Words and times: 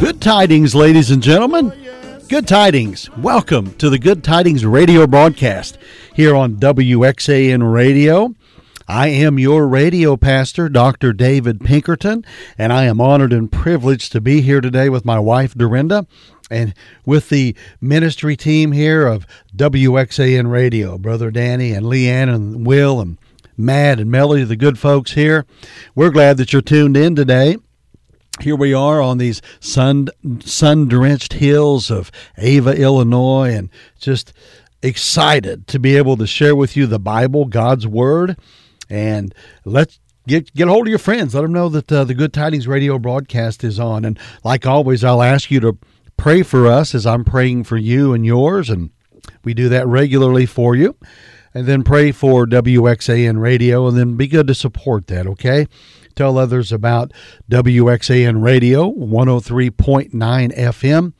Good 0.00 0.22
tidings, 0.22 0.74
ladies 0.74 1.10
and 1.10 1.22
gentlemen. 1.22 1.74
Good 2.26 2.48
tidings. 2.48 3.14
Welcome 3.18 3.74
to 3.74 3.90
the 3.90 3.98
Good 3.98 4.24
Tidings 4.24 4.64
radio 4.64 5.06
broadcast 5.06 5.76
here 6.14 6.34
on 6.34 6.56
WXAN 6.56 7.70
Radio. 7.70 8.34
I 8.88 9.08
am 9.08 9.38
your 9.38 9.68
radio 9.68 10.16
pastor, 10.16 10.70
Dr. 10.70 11.12
David 11.12 11.60
Pinkerton, 11.60 12.24
and 12.56 12.72
I 12.72 12.84
am 12.84 12.98
honored 12.98 13.34
and 13.34 13.52
privileged 13.52 14.10
to 14.12 14.22
be 14.22 14.40
here 14.40 14.62
today 14.62 14.88
with 14.88 15.04
my 15.04 15.18
wife, 15.18 15.52
Dorinda, 15.52 16.06
and 16.50 16.72
with 17.04 17.28
the 17.28 17.54
ministry 17.78 18.38
team 18.38 18.72
here 18.72 19.06
of 19.06 19.26
WXAN 19.54 20.50
Radio, 20.50 20.96
Brother 20.96 21.30
Danny 21.30 21.72
and 21.72 21.84
Leanne 21.84 22.34
and 22.34 22.66
Will 22.66 23.02
and 23.02 23.18
Matt 23.54 24.00
and 24.00 24.10
Melody, 24.10 24.44
the 24.44 24.56
good 24.56 24.78
folks 24.78 25.12
here. 25.12 25.44
We're 25.94 26.08
glad 26.08 26.38
that 26.38 26.54
you're 26.54 26.62
tuned 26.62 26.96
in 26.96 27.14
today 27.14 27.58
here 28.42 28.56
we 28.56 28.72
are 28.72 29.00
on 29.00 29.18
these 29.18 29.42
sun 29.60 30.08
sun 30.40 30.88
drenched 30.88 31.34
hills 31.34 31.90
of 31.90 32.10
Ava, 32.38 32.76
Illinois, 32.76 33.54
and 33.54 33.70
just 33.98 34.32
excited 34.82 35.66
to 35.68 35.78
be 35.78 35.96
able 35.96 36.16
to 36.16 36.26
share 36.26 36.56
with 36.56 36.76
you 36.76 36.86
the 36.86 36.98
Bible, 36.98 37.44
God's 37.44 37.86
Word, 37.86 38.36
and 38.88 39.34
let's 39.64 40.00
get 40.26 40.52
get 40.54 40.68
a 40.68 40.70
hold 40.70 40.86
of 40.86 40.90
your 40.90 40.98
friends. 40.98 41.34
Let 41.34 41.42
them 41.42 41.52
know 41.52 41.68
that 41.68 41.90
uh, 41.92 42.04
the 42.04 42.14
Good 42.14 42.32
Tidings 42.32 42.68
Radio 42.68 42.98
broadcast 42.98 43.64
is 43.64 43.78
on. 43.78 44.04
And 44.04 44.18
like 44.44 44.66
always, 44.66 45.04
I'll 45.04 45.22
ask 45.22 45.50
you 45.50 45.60
to 45.60 45.78
pray 46.16 46.42
for 46.42 46.66
us 46.66 46.94
as 46.94 47.06
I'm 47.06 47.24
praying 47.24 47.64
for 47.64 47.76
you 47.76 48.12
and 48.12 48.24
yours, 48.24 48.70
and 48.70 48.90
we 49.44 49.54
do 49.54 49.68
that 49.68 49.86
regularly 49.86 50.46
for 50.46 50.74
you. 50.74 50.96
And 51.52 51.66
then 51.66 51.82
pray 51.82 52.12
for 52.12 52.46
WXAN 52.46 53.40
Radio, 53.40 53.88
and 53.88 53.98
then 53.98 54.16
be 54.16 54.28
good 54.28 54.46
to 54.46 54.54
support 54.54 55.08
that. 55.08 55.26
Okay. 55.26 55.66
Tell 56.14 56.38
others 56.38 56.72
about 56.72 57.12
WXAN 57.50 58.42
Radio 58.42 58.90
103.9 58.92 60.12
FM 60.12 61.12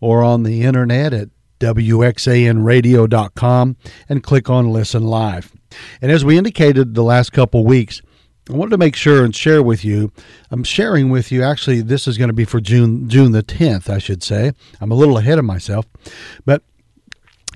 or 0.00 0.22
on 0.22 0.42
the 0.42 0.62
internet 0.62 1.12
at 1.12 1.28
WXANradio.com 1.60 3.76
and 4.08 4.22
click 4.22 4.48
on 4.50 4.72
Listen 4.72 5.04
Live. 5.04 5.52
And 6.00 6.10
as 6.10 6.24
we 6.24 6.38
indicated 6.38 6.94
the 6.94 7.04
last 7.04 7.32
couple 7.32 7.64
weeks, 7.64 8.00
I 8.48 8.54
wanted 8.54 8.70
to 8.70 8.78
make 8.78 8.96
sure 8.96 9.22
and 9.24 9.36
share 9.36 9.62
with 9.62 9.84
you. 9.84 10.10
I'm 10.50 10.64
sharing 10.64 11.10
with 11.10 11.30
you. 11.30 11.44
Actually, 11.44 11.82
this 11.82 12.08
is 12.08 12.18
going 12.18 12.30
to 12.30 12.34
be 12.34 12.44
for 12.44 12.60
June 12.60 13.08
June 13.08 13.30
the 13.30 13.44
10th, 13.44 13.88
I 13.88 13.98
should 13.98 14.24
say. 14.24 14.50
I'm 14.80 14.90
a 14.90 14.96
little 14.96 15.18
ahead 15.18 15.38
of 15.38 15.44
myself, 15.44 15.86
but 16.44 16.64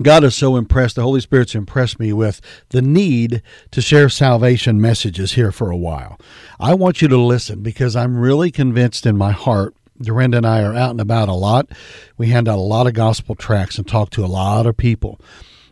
God 0.03 0.25
is 0.25 0.35
so 0.35 0.57
impressed, 0.57 0.97
the 0.97 1.03
Holy 1.03 1.21
Spirit's 1.21 1.55
impressed 1.55 2.01
me 2.01 2.13
with 2.13 2.41
the 2.71 2.83
need 2.83 3.43
to 3.71 3.81
share 3.81 4.09
salvation 4.09 4.81
messages 4.81 5.33
here 5.33 5.53
for 5.53 5.71
a 5.71 5.77
while. 5.77 6.19
I 6.59 6.75
want 6.75 7.01
you 7.01 7.07
to 7.09 7.17
listen 7.17 7.63
because 7.63 7.95
I'm 7.95 8.19
really 8.19 8.51
convinced 8.51 9.07
in 9.07 9.17
my 9.17 9.31
heart. 9.31 9.75
Dorinda 10.03 10.39
and 10.39 10.47
I 10.47 10.63
are 10.63 10.75
out 10.75 10.91
and 10.91 11.01
about 11.01 11.29
a 11.29 11.35
lot. 11.35 11.69
We 12.17 12.27
hand 12.27 12.49
out 12.49 12.59
a 12.59 12.63
lot 12.63 12.89
of 12.89 12.95
gospel 12.95 13.37
tracts 13.37 13.79
and 13.79 13.87
talk 13.87 14.11
to 14.11 14.25
a 14.25 14.27
lot 14.27 14.67
of 14.67 14.77
people. 14.77 15.21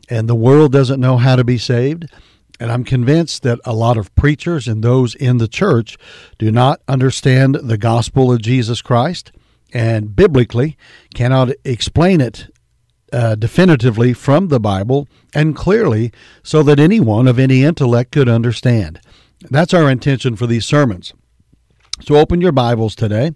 And 0.09 0.29
the 0.29 0.37
world 0.37 0.71
doesn't 0.71 1.01
know 1.01 1.17
how 1.17 1.35
to 1.35 1.43
be 1.43 1.59
saved. 1.59 2.07
And 2.61 2.71
I'm 2.71 2.85
convinced 2.85 3.43
that 3.43 3.59
a 3.65 3.75
lot 3.75 3.97
of 3.97 4.15
preachers 4.15 4.69
and 4.69 4.85
those 4.85 5.17
in 5.17 5.39
the 5.39 5.49
church 5.49 5.99
do 6.39 6.53
not 6.53 6.81
understand 6.87 7.57
the 7.57 7.79
gospel 7.79 8.31
of 8.31 8.41
Jesus 8.41 8.83
Christ 8.83 9.33
and 9.73 10.15
biblically 10.15 10.77
cannot 11.13 11.51
explain 11.65 12.21
it 12.21 12.47
uh, 13.13 13.35
definitively 13.35 14.13
from 14.13 14.49
the 14.49 14.61
Bible 14.61 15.07
and 15.35 15.55
clearly 15.55 16.13
so 16.43 16.63
that 16.63 16.81
anyone 16.81 17.29
of 17.29 17.39
any 17.39 17.63
intellect 17.63 18.13
could 18.13 18.29
understand. 18.29 19.01
That's 19.51 19.75
our 19.75 19.91
intention 19.91 20.37
for 20.37 20.47
these 20.47 20.65
sermons. 20.65 21.13
So 22.01 22.17
open 22.17 22.41
your 22.41 22.53
Bibles 22.53 22.95
today. 22.95 23.33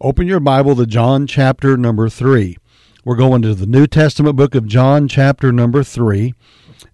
Open 0.00 0.26
your 0.26 0.40
Bible 0.40 0.76
to 0.76 0.86
John 0.86 1.26
chapter 1.26 1.76
number 1.76 2.08
3. 2.08 2.56
We're 3.04 3.16
going 3.16 3.42
to 3.42 3.54
the 3.54 3.66
New 3.66 3.86
Testament 3.86 4.36
book 4.36 4.54
of 4.54 4.66
John 4.66 5.08
chapter 5.08 5.52
number 5.52 5.82
3, 5.82 6.32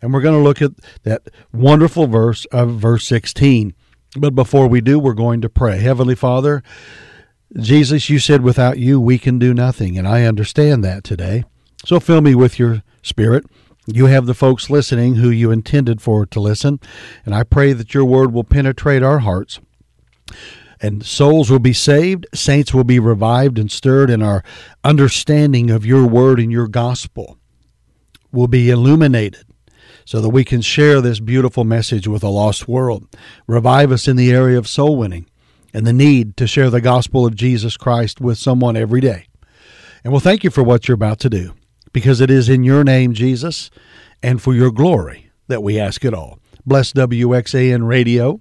and 0.00 0.12
we're 0.12 0.20
going 0.20 0.38
to 0.38 0.42
look 0.42 0.62
at 0.62 0.72
that 1.02 1.22
wonderful 1.52 2.06
verse 2.06 2.44
of 2.46 2.76
verse 2.76 3.06
16. 3.06 3.74
But 4.16 4.34
before 4.34 4.68
we 4.68 4.80
do, 4.80 4.98
we're 4.98 5.12
going 5.12 5.40
to 5.40 5.48
pray. 5.48 5.78
Heavenly 5.78 6.14
Father, 6.14 6.62
Jesus, 7.58 8.08
you 8.08 8.18
said 8.18 8.42
without 8.42 8.78
you 8.78 9.00
we 9.00 9.18
can 9.18 9.38
do 9.38 9.52
nothing, 9.52 9.98
and 9.98 10.06
I 10.06 10.24
understand 10.24 10.84
that 10.84 11.04
today. 11.04 11.44
So 11.84 12.00
fill 12.00 12.20
me 12.20 12.34
with 12.34 12.58
your 12.58 12.82
spirit. 13.02 13.44
You 13.86 14.06
have 14.06 14.26
the 14.26 14.34
folks 14.34 14.70
listening 14.70 15.16
who 15.16 15.28
you 15.28 15.50
intended 15.50 16.00
for 16.00 16.24
to 16.24 16.40
listen, 16.40 16.80
and 17.26 17.34
I 17.34 17.42
pray 17.42 17.74
that 17.74 17.92
your 17.92 18.04
word 18.04 18.32
will 18.32 18.44
penetrate 18.44 19.02
our 19.02 19.18
hearts 19.18 19.60
and 20.84 21.04
souls 21.04 21.50
will 21.50 21.58
be 21.58 21.72
saved, 21.72 22.26
saints 22.34 22.74
will 22.74 22.84
be 22.84 22.98
revived 22.98 23.58
and 23.58 23.72
stirred, 23.72 24.10
and 24.10 24.22
our 24.22 24.44
understanding 24.82 25.70
of 25.70 25.86
your 25.86 26.06
word 26.06 26.38
and 26.38 26.52
your 26.52 26.68
gospel 26.68 27.38
will 28.32 28.48
be 28.48 28.68
illuminated 28.68 29.46
so 30.04 30.20
that 30.20 30.28
we 30.28 30.44
can 30.44 30.60
share 30.60 31.00
this 31.00 31.20
beautiful 31.20 31.64
message 31.64 32.06
with 32.06 32.22
a 32.22 32.28
lost 32.28 32.68
world. 32.68 33.08
Revive 33.46 33.90
us 33.92 34.06
in 34.06 34.16
the 34.16 34.30
area 34.30 34.58
of 34.58 34.68
soul 34.68 34.96
winning 34.96 35.24
and 35.72 35.86
the 35.86 35.92
need 35.92 36.36
to 36.36 36.46
share 36.46 36.68
the 36.68 36.82
gospel 36.82 37.24
of 37.24 37.34
Jesus 37.34 37.78
Christ 37.78 38.20
with 38.20 38.36
someone 38.36 38.76
every 38.76 39.00
day. 39.00 39.26
And 40.04 40.12
we'll 40.12 40.20
thank 40.20 40.44
you 40.44 40.50
for 40.50 40.62
what 40.62 40.86
you're 40.86 40.96
about 40.96 41.18
to 41.20 41.30
do 41.30 41.54
because 41.94 42.20
it 42.20 42.30
is 42.30 42.50
in 42.50 42.64
your 42.64 42.84
name, 42.84 43.14
Jesus, 43.14 43.70
and 44.22 44.42
for 44.42 44.52
your 44.52 44.70
glory 44.70 45.30
that 45.48 45.62
we 45.62 45.80
ask 45.80 46.04
it 46.04 46.12
all. 46.12 46.38
Bless 46.66 46.92
WXAN 46.92 47.86
Radio. 47.86 48.40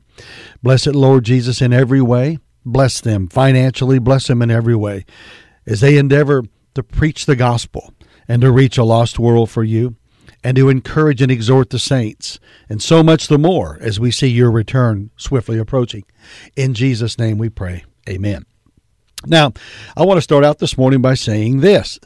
Bless 0.62 0.88
it, 0.88 0.96
Lord 0.96 1.24
Jesus, 1.24 1.62
in 1.62 1.72
every 1.72 2.02
way. 2.02 2.40
Bless 2.66 3.00
them 3.00 3.28
financially. 3.28 4.00
Bless 4.00 4.28
them 4.28 4.42
in 4.42 4.52
every 4.52 4.76
way 4.76 5.06
as 5.66 5.82
they 5.82 5.98
endeavor 5.98 6.44
to 6.74 6.84
preach 6.84 7.26
the 7.26 7.36
gospel 7.36 7.94
and 8.28 8.42
to 8.42 8.52
reach 8.52 8.78
a 8.78 8.84
lost 8.84 9.20
world 9.20 9.50
for 9.50 9.64
you 9.64 9.96
and 10.44 10.58
to 10.58 10.70
encourage 10.70 11.22
and 11.22 11.32
exhort 11.32 11.70
the 11.70 11.80
saints, 11.80 12.38
and 12.68 12.82
so 12.82 13.02
much 13.02 13.30
the 13.30 13.38
more 13.38 13.78
as 13.80 13.98
we 13.98 14.12
see 14.12 14.28
your 14.28 14.52
return 14.52 15.10
swiftly 15.16 15.58
approaching. 15.58 16.04
In 16.58 16.74
Jesus' 16.74 17.18
name 17.18 17.38
we 17.38 17.48
pray. 17.48 17.86
Amen. 18.10 18.46
Now, 19.26 19.54
I 19.96 20.04
want 20.04 20.18
to 20.18 20.22
start 20.22 20.44
out 20.44 20.60
this 20.60 20.78
morning 20.78 21.02
by 21.02 21.14
saying 21.14 21.62
this 21.62 21.98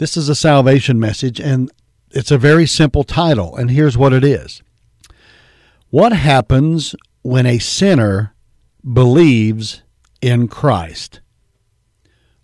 this 0.00 0.16
is 0.16 0.30
a 0.30 0.34
salvation 0.34 0.98
message, 0.98 1.38
and 1.38 1.70
it's 2.10 2.30
a 2.30 2.38
very 2.38 2.66
simple 2.66 3.04
title, 3.04 3.54
and 3.54 3.70
here's 3.70 3.98
what 3.98 4.14
it 4.14 4.24
is 4.24 4.62
What 5.90 6.14
happens 6.14 6.96
when 7.20 7.44
a 7.44 7.58
sinner 7.58 8.34
believes 8.82 9.82
in 10.22 10.48
Christ? 10.48 11.20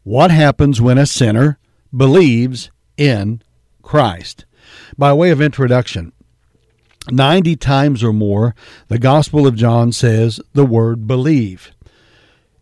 What 0.02 0.30
happens 0.30 0.82
when 0.82 0.98
a 0.98 1.06
sinner 1.06 1.58
believes 1.96 2.70
in 2.98 3.40
Christ? 3.80 4.44
By 4.98 5.14
way 5.14 5.30
of 5.30 5.40
introduction, 5.40 6.12
90 7.10 7.56
times 7.56 8.04
or 8.04 8.12
more, 8.12 8.54
the 8.88 8.98
Gospel 8.98 9.46
of 9.46 9.56
John 9.56 9.92
says 9.92 10.40
the 10.52 10.66
word 10.66 11.06
believe. 11.06 11.72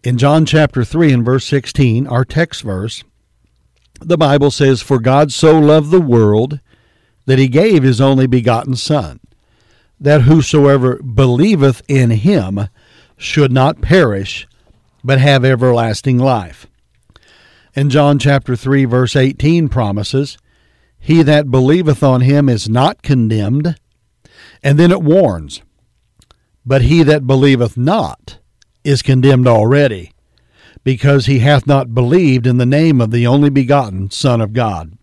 In 0.04 0.18
John 0.18 0.46
chapter 0.46 0.84
3 0.84 1.12
and 1.12 1.24
verse 1.24 1.46
16, 1.46 2.06
our 2.06 2.24
text 2.24 2.62
verse, 2.62 3.02
the 4.00 4.18
Bible 4.18 4.50
says, 4.50 4.82
For 4.82 4.98
God 4.98 5.32
so 5.32 5.58
loved 5.58 5.90
the 5.90 6.00
world 6.00 6.60
that 7.26 7.38
he 7.38 7.48
gave 7.48 7.82
his 7.82 8.00
only 8.00 8.26
begotten 8.26 8.76
Son, 8.76 9.20
that 9.98 10.22
whosoever 10.22 10.96
believeth 11.02 11.82
in 11.88 12.10
him 12.10 12.68
should 13.16 13.52
not 13.52 13.80
perish, 13.80 14.46
but 15.02 15.20
have 15.20 15.44
everlasting 15.44 16.18
life. 16.18 16.66
And 17.76 17.90
John 17.90 18.18
chapter 18.18 18.56
3, 18.56 18.84
verse 18.84 19.16
18 19.16 19.68
promises, 19.68 20.38
He 20.98 21.22
that 21.22 21.50
believeth 21.50 22.02
on 22.02 22.20
him 22.20 22.48
is 22.48 22.68
not 22.68 23.02
condemned. 23.02 23.76
And 24.62 24.78
then 24.78 24.90
it 24.90 25.02
warns, 25.02 25.62
But 26.64 26.82
he 26.82 27.02
that 27.02 27.26
believeth 27.26 27.76
not 27.76 28.38
is 28.82 29.02
condemned 29.02 29.48
already 29.48 30.13
because 30.84 31.26
he 31.26 31.40
hath 31.40 31.66
not 31.66 31.94
believed 31.94 32.46
in 32.46 32.58
the 32.58 32.66
name 32.66 33.00
of 33.00 33.10
the 33.10 33.26
only 33.26 33.50
begotten 33.50 34.10
Son 34.10 34.40
of 34.40 34.52
God. 34.52 34.96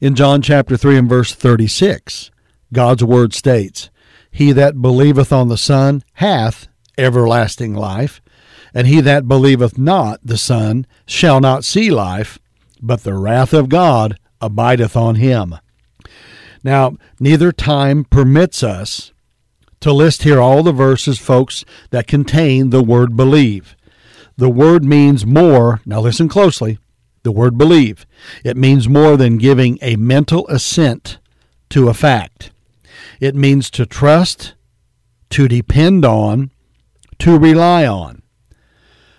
In 0.00 0.14
John 0.14 0.42
chapter 0.42 0.76
3 0.76 0.98
and 0.98 1.08
verse 1.08 1.34
36, 1.34 2.30
God's 2.72 3.02
word 3.02 3.34
states, 3.34 3.90
He 4.30 4.52
that 4.52 4.80
believeth 4.80 5.32
on 5.32 5.48
the 5.48 5.58
Son 5.58 6.02
hath 6.14 6.68
everlasting 6.98 7.74
life, 7.74 8.20
and 8.74 8.86
he 8.86 9.00
that 9.00 9.28
believeth 9.28 9.78
not 9.78 10.20
the 10.22 10.38
Son 10.38 10.86
shall 11.06 11.40
not 11.40 11.64
see 11.64 11.90
life, 11.90 12.38
but 12.80 13.02
the 13.02 13.14
wrath 13.14 13.52
of 13.52 13.68
God 13.68 14.18
abideth 14.40 14.96
on 14.96 15.16
him. 15.16 15.56
Now, 16.64 16.96
neither 17.18 17.52
time 17.52 18.04
permits 18.04 18.62
us 18.62 19.12
to 19.80 19.92
list 19.92 20.22
here 20.22 20.40
all 20.40 20.62
the 20.62 20.72
verses, 20.72 21.18
folks, 21.18 21.64
that 21.90 22.06
contain 22.06 22.70
the 22.70 22.82
word 22.82 23.16
believe. 23.16 23.76
The 24.36 24.48
word 24.48 24.84
means 24.84 25.26
more, 25.26 25.80
now 25.84 26.00
listen 26.00 26.28
closely, 26.28 26.78
the 27.22 27.32
word 27.32 27.58
believe. 27.58 28.06
It 28.44 28.56
means 28.56 28.88
more 28.88 29.16
than 29.16 29.38
giving 29.38 29.78
a 29.82 29.96
mental 29.96 30.46
assent 30.48 31.18
to 31.70 31.88
a 31.88 31.94
fact. 31.94 32.50
It 33.20 33.34
means 33.34 33.70
to 33.70 33.86
trust, 33.86 34.54
to 35.30 35.48
depend 35.48 36.04
on, 36.04 36.50
to 37.20 37.38
rely 37.38 37.86
on. 37.86 38.22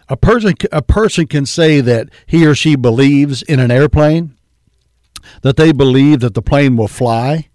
A 0.10 0.18
person, 0.18 0.54
a 0.72 0.82
person 0.82 1.28
can 1.28 1.46
say 1.46 1.80
that 1.80 2.10
he 2.26 2.46
or 2.46 2.54
she 2.54 2.76
believes 2.76 3.42
in 3.44 3.60
an 3.60 3.72
airplane, 3.72 4.36
that 5.42 5.56
they 5.56 5.72
believe 5.72 6.20
that 6.20 6.34
the 6.34 6.42
plane 6.42 6.76
will 6.76 6.90
fly, 6.90 7.50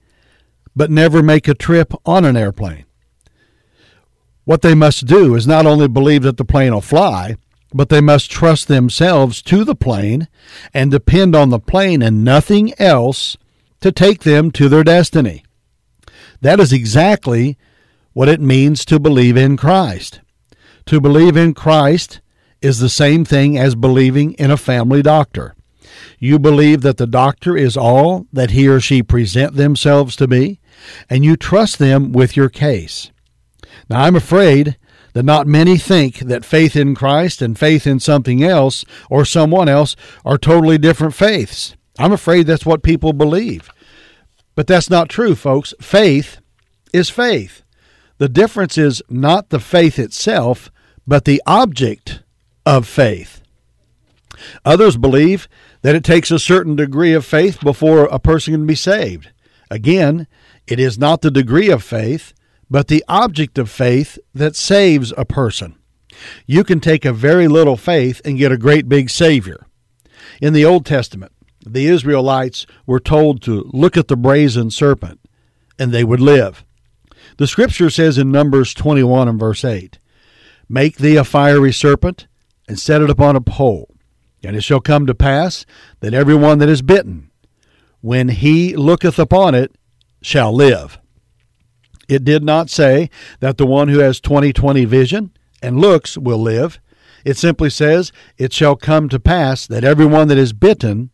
but 0.74 0.90
never 0.90 1.22
make 1.22 1.48
a 1.48 1.54
trip 1.54 1.92
on 2.06 2.24
an 2.24 2.36
airplane. 2.36 2.84
What 4.44 4.62
they 4.62 4.74
must 4.74 5.06
do 5.06 5.34
is 5.34 5.46
not 5.46 5.66
only 5.66 5.88
believe 5.88 6.22
that 6.22 6.38
the 6.38 6.44
plane 6.44 6.72
will 6.72 6.80
fly, 6.80 7.36
but 7.72 7.88
they 7.88 8.00
must 8.00 8.30
trust 8.30 8.68
themselves 8.68 9.42
to 9.42 9.64
the 9.64 9.74
plane 9.74 10.28
and 10.72 10.90
depend 10.90 11.36
on 11.36 11.50
the 11.50 11.58
plane 11.58 12.02
and 12.02 12.24
nothing 12.24 12.72
else 12.80 13.36
to 13.80 13.92
take 13.92 14.22
them 14.22 14.50
to 14.52 14.68
their 14.68 14.84
destiny. 14.84 15.44
That 16.40 16.60
is 16.60 16.72
exactly 16.72 17.58
what 18.12 18.28
it 18.28 18.40
means 18.40 18.84
to 18.86 18.98
believe 18.98 19.36
in 19.36 19.56
Christ. 19.56 20.20
To 20.86 21.00
believe 21.00 21.36
in 21.36 21.54
Christ 21.54 22.20
is 22.60 22.78
the 22.78 22.88
same 22.88 23.24
thing 23.24 23.58
as 23.58 23.74
believing 23.74 24.32
in 24.32 24.50
a 24.50 24.56
family 24.56 25.02
doctor. 25.02 25.54
You 26.18 26.38
believe 26.38 26.82
that 26.82 26.96
the 26.96 27.06
doctor 27.06 27.56
is 27.56 27.76
all 27.76 28.26
that 28.32 28.50
he 28.50 28.68
or 28.68 28.80
she 28.80 29.02
present 29.02 29.54
themselves 29.54 30.16
to 30.16 30.26
be, 30.26 30.60
and 31.08 31.24
you 31.24 31.36
trust 31.36 31.78
them 31.78 32.12
with 32.12 32.36
your 32.36 32.48
case. 32.48 33.10
Now, 33.88 34.02
I'm 34.02 34.16
afraid 34.16 34.76
that 35.18 35.24
not 35.24 35.48
many 35.48 35.76
think 35.76 36.20
that 36.20 36.44
faith 36.44 36.76
in 36.76 36.94
Christ 36.94 37.42
and 37.42 37.58
faith 37.58 37.88
in 37.88 37.98
something 37.98 38.44
else 38.44 38.84
or 39.10 39.24
someone 39.24 39.68
else 39.68 39.96
are 40.24 40.38
totally 40.38 40.78
different 40.78 41.12
faiths. 41.12 41.74
I'm 41.98 42.12
afraid 42.12 42.46
that's 42.46 42.64
what 42.64 42.84
people 42.84 43.12
believe. 43.12 43.68
But 44.54 44.68
that's 44.68 44.88
not 44.88 45.08
true, 45.08 45.34
folks. 45.34 45.74
Faith 45.80 46.38
is 46.92 47.10
faith. 47.10 47.64
The 48.18 48.28
difference 48.28 48.78
is 48.78 49.02
not 49.10 49.48
the 49.48 49.58
faith 49.58 49.98
itself, 49.98 50.70
but 51.04 51.24
the 51.24 51.42
object 51.48 52.22
of 52.64 52.86
faith. 52.86 53.42
Others 54.64 54.98
believe 54.98 55.48
that 55.82 55.96
it 55.96 56.04
takes 56.04 56.30
a 56.30 56.38
certain 56.38 56.76
degree 56.76 57.12
of 57.12 57.26
faith 57.26 57.58
before 57.60 58.04
a 58.04 58.20
person 58.20 58.54
can 58.54 58.68
be 58.68 58.76
saved. 58.76 59.30
Again, 59.68 60.28
it 60.68 60.78
is 60.78 60.96
not 60.96 61.22
the 61.22 61.32
degree 61.32 61.70
of 61.70 61.82
faith, 61.82 62.34
but 62.70 62.88
the 62.88 63.04
object 63.08 63.58
of 63.58 63.70
faith 63.70 64.18
that 64.34 64.56
saves 64.56 65.12
a 65.16 65.24
person. 65.24 65.76
You 66.46 66.64
can 66.64 66.80
take 66.80 67.04
a 67.04 67.12
very 67.12 67.48
little 67.48 67.76
faith 67.76 68.20
and 68.24 68.38
get 68.38 68.52
a 68.52 68.58
great 68.58 68.88
big 68.88 69.10
Savior. 69.10 69.66
In 70.40 70.52
the 70.52 70.64
Old 70.64 70.84
Testament, 70.84 71.32
the 71.64 71.86
Israelites 71.86 72.66
were 72.86 73.00
told 73.00 73.42
to 73.42 73.70
look 73.72 73.96
at 73.96 74.08
the 74.08 74.16
brazen 74.16 74.70
serpent 74.70 75.20
and 75.78 75.92
they 75.92 76.04
would 76.04 76.20
live. 76.20 76.64
The 77.36 77.46
scripture 77.46 77.90
says 77.90 78.18
in 78.18 78.32
Numbers 78.32 78.74
21 78.74 79.28
and 79.28 79.38
verse 79.38 79.64
8 79.64 79.98
Make 80.68 80.98
thee 80.98 81.16
a 81.16 81.24
fiery 81.24 81.72
serpent 81.72 82.26
and 82.68 82.78
set 82.78 83.00
it 83.00 83.10
upon 83.10 83.36
a 83.36 83.40
pole. 83.40 83.94
And 84.42 84.54
it 84.56 84.62
shall 84.62 84.80
come 84.80 85.06
to 85.06 85.14
pass 85.14 85.66
that 86.00 86.14
every 86.14 86.34
one 86.34 86.58
that 86.58 86.68
is 86.68 86.82
bitten, 86.82 87.30
when 88.00 88.28
he 88.28 88.76
looketh 88.76 89.18
upon 89.18 89.54
it, 89.54 89.74
shall 90.22 90.52
live. 90.52 90.98
It 92.08 92.24
did 92.24 92.42
not 92.42 92.70
say 92.70 93.10
that 93.40 93.58
the 93.58 93.66
one 93.66 93.88
who 93.88 93.98
has 93.98 94.20
20/20 94.20 94.86
vision 94.86 95.30
and 95.62 95.80
looks 95.80 96.16
will 96.16 96.38
live. 96.38 96.80
It 97.24 97.36
simply 97.36 97.70
says, 97.70 98.12
It 98.38 98.52
shall 98.52 98.76
come 98.76 99.08
to 99.08 99.20
pass 99.20 99.66
that 99.66 99.84
every 99.84 100.06
one 100.06 100.28
that 100.28 100.38
is 100.38 100.52
bitten, 100.52 101.10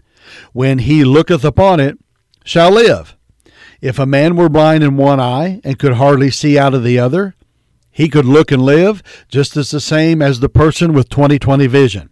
when 0.52 0.78
he 0.78 1.04
looketh 1.04 1.44
upon 1.44 1.80
it, 1.80 1.98
shall 2.44 2.70
live. 2.70 3.16
If 3.80 3.98
a 3.98 4.06
man 4.06 4.36
were 4.36 4.48
blind 4.48 4.84
in 4.84 4.96
one 4.96 5.20
eye 5.20 5.60
and 5.64 5.78
could 5.78 5.94
hardly 5.94 6.30
see 6.30 6.58
out 6.58 6.74
of 6.74 6.84
the 6.84 6.98
other, 6.98 7.34
he 7.90 8.08
could 8.08 8.24
look 8.24 8.50
and 8.50 8.62
live 8.62 9.02
just 9.28 9.56
as 9.56 9.70
the 9.70 9.80
same 9.80 10.22
as 10.22 10.40
the 10.40 10.48
person 10.48 10.92
with 10.92 11.08
20/20 11.08 11.66
vision. 11.66 12.10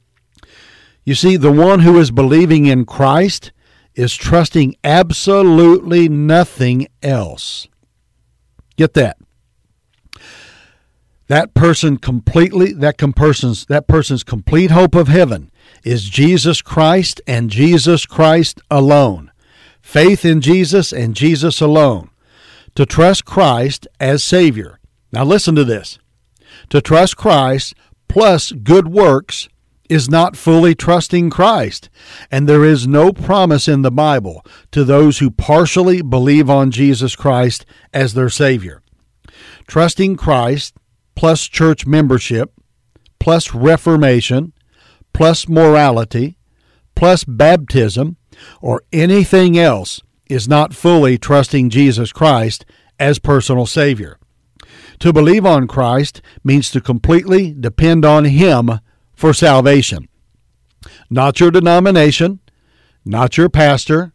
You 1.05 1.15
see, 1.15 1.37
the 1.37 1.53
one 1.53 1.81
who 1.81 1.99
is 1.99 2.11
believing 2.11 2.67
in 2.67 2.85
Christ 2.85 3.53
is 3.95 4.15
trusting 4.15 4.77
absolutely 4.85 6.09
nothing 6.09 6.87
else. 7.03 7.69
Get 8.77 8.95
that. 8.95 9.19
That 11.29 11.55
person 11.55 11.97
completely 11.97 12.73
that 12.75 12.99
person's 13.17 13.65
that 13.67 13.87
person's 13.87 14.23
complete 14.23 14.71
hope 14.71 14.95
of 14.95 15.09
heaven 15.09 15.51
is 15.83 16.09
Jesus 16.09 16.61
Christ 16.61 17.21
and 17.27 17.51
Jesus 17.51 18.07
Christ 18.07 18.61
alone. 18.71 19.31
Faith 19.81 20.25
in 20.25 20.41
Jesus 20.41 20.93
and 20.93 21.15
Jesus 21.15 21.61
alone. 21.61 22.11
To 22.75 22.87
trust 22.87 23.25
Christ 23.25 23.87
as 24.01 24.23
Savior. 24.23 24.79
Now 25.11 25.25
listen 25.25 25.55
to 25.55 25.65
this. 25.65 25.99
To 26.71 26.81
trust 26.81 27.17
Christ 27.17 27.75
plus 28.09 28.53
good 28.53 28.89
works 28.89 29.49
is 29.93 30.09
not 30.09 30.39
fully 30.39 30.75
trusting 30.75 31.29
Christ, 31.29 31.91
and 32.31 32.49
there 32.49 32.65
is 32.65 32.89
no 32.89 33.13
promise 33.13 33.69
in 33.69 33.83
the 33.83 33.91
Bible 33.91 34.43
to 34.71 34.85
those 34.85 35.19
who 35.19 35.31
partially 35.31 36.01
believe 36.01 36.49
on 36.49 36.71
Jesus 36.71 37.15
Christ 37.15 37.67
as 37.93 38.15
their 38.15 38.31
Savior. 38.31 38.81
Trusting 39.67 40.17
Christ 40.17 40.75
plus 41.15 41.47
church 41.47 41.87
membership 41.87 42.55
plus 43.21 43.53
reformation 43.53 44.55
plus 45.13 45.47
morality 45.47 46.39
plus 46.95 47.25
baptism 47.25 48.17
or 48.63 48.83
anything 48.95 49.59
else 49.59 50.01
is 50.27 50.49
not 50.49 50.73
fully 50.73 51.19
trusting 51.19 51.69
Jesus 51.69 52.13
Christ 52.13 52.65
as 52.99 53.19
personal 53.19 53.67
Savior. 53.67 54.19
To 55.01 55.13
believe 55.13 55.45
on 55.45 55.67
Christ 55.67 56.23
means 56.43 56.71
to 56.71 56.81
completely 56.81 57.53
depend 57.53 58.07
on 58.07 58.25
Him 58.25 58.81
for 59.23 59.33
salvation. 59.33 60.09
Not 61.09 61.39
your 61.39 61.53
denomination, 61.53 62.41
not 63.05 63.37
your 63.37 63.49
pastor, 63.49 64.13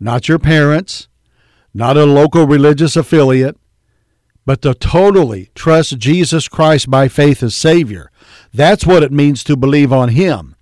not 0.00 0.28
your 0.28 0.40
parents, 0.40 1.06
not 1.72 1.96
a 1.96 2.04
local 2.04 2.48
religious 2.48 2.96
affiliate, 2.96 3.56
but 4.44 4.60
to 4.62 4.74
totally 4.74 5.50
trust 5.54 5.98
Jesus 5.98 6.48
Christ 6.48 6.90
by 6.90 7.06
faith 7.06 7.44
as 7.44 7.54
Savior. 7.54 8.10
That's 8.52 8.84
what 8.84 9.04
it 9.04 9.12
means 9.12 9.44
to 9.44 9.56
believe 9.56 9.92
on 9.92 10.08
Him. 10.08 10.56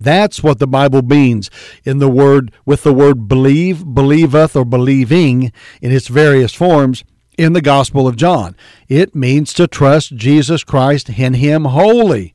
That's 0.00 0.42
what 0.42 0.58
the 0.58 0.66
Bible 0.66 1.02
means 1.02 1.50
in 1.84 1.98
the 1.98 2.08
word 2.08 2.50
with 2.64 2.82
the 2.82 2.94
word 2.94 3.28
believe, 3.28 3.84
believeth, 3.84 4.56
or 4.56 4.64
believing 4.64 5.52
in 5.82 5.92
its 5.92 6.08
various 6.08 6.54
forms 6.54 7.04
in 7.36 7.52
the 7.52 7.60
Gospel 7.60 8.08
of 8.08 8.16
John. 8.16 8.56
It 8.88 9.14
means 9.14 9.52
to 9.52 9.66
trust 9.66 10.16
Jesus 10.16 10.64
Christ 10.64 11.10
in 11.10 11.34
Him 11.34 11.66
wholly 11.66 12.33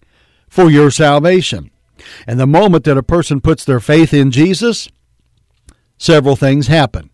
for 0.50 0.70
your 0.70 0.91
salvation. 0.91 1.72
And 2.27 2.39
the 2.39 2.48
moment 2.48 2.86
that 2.86 2.98
a 2.98 3.03
person 3.03 3.41
puts 3.41 3.63
their 3.65 3.79
faith 3.79 4.13
in 4.13 4.32
Jesus, 4.32 4.89
several 5.98 6.36
things 6.36 6.68
happen. 6.68 7.10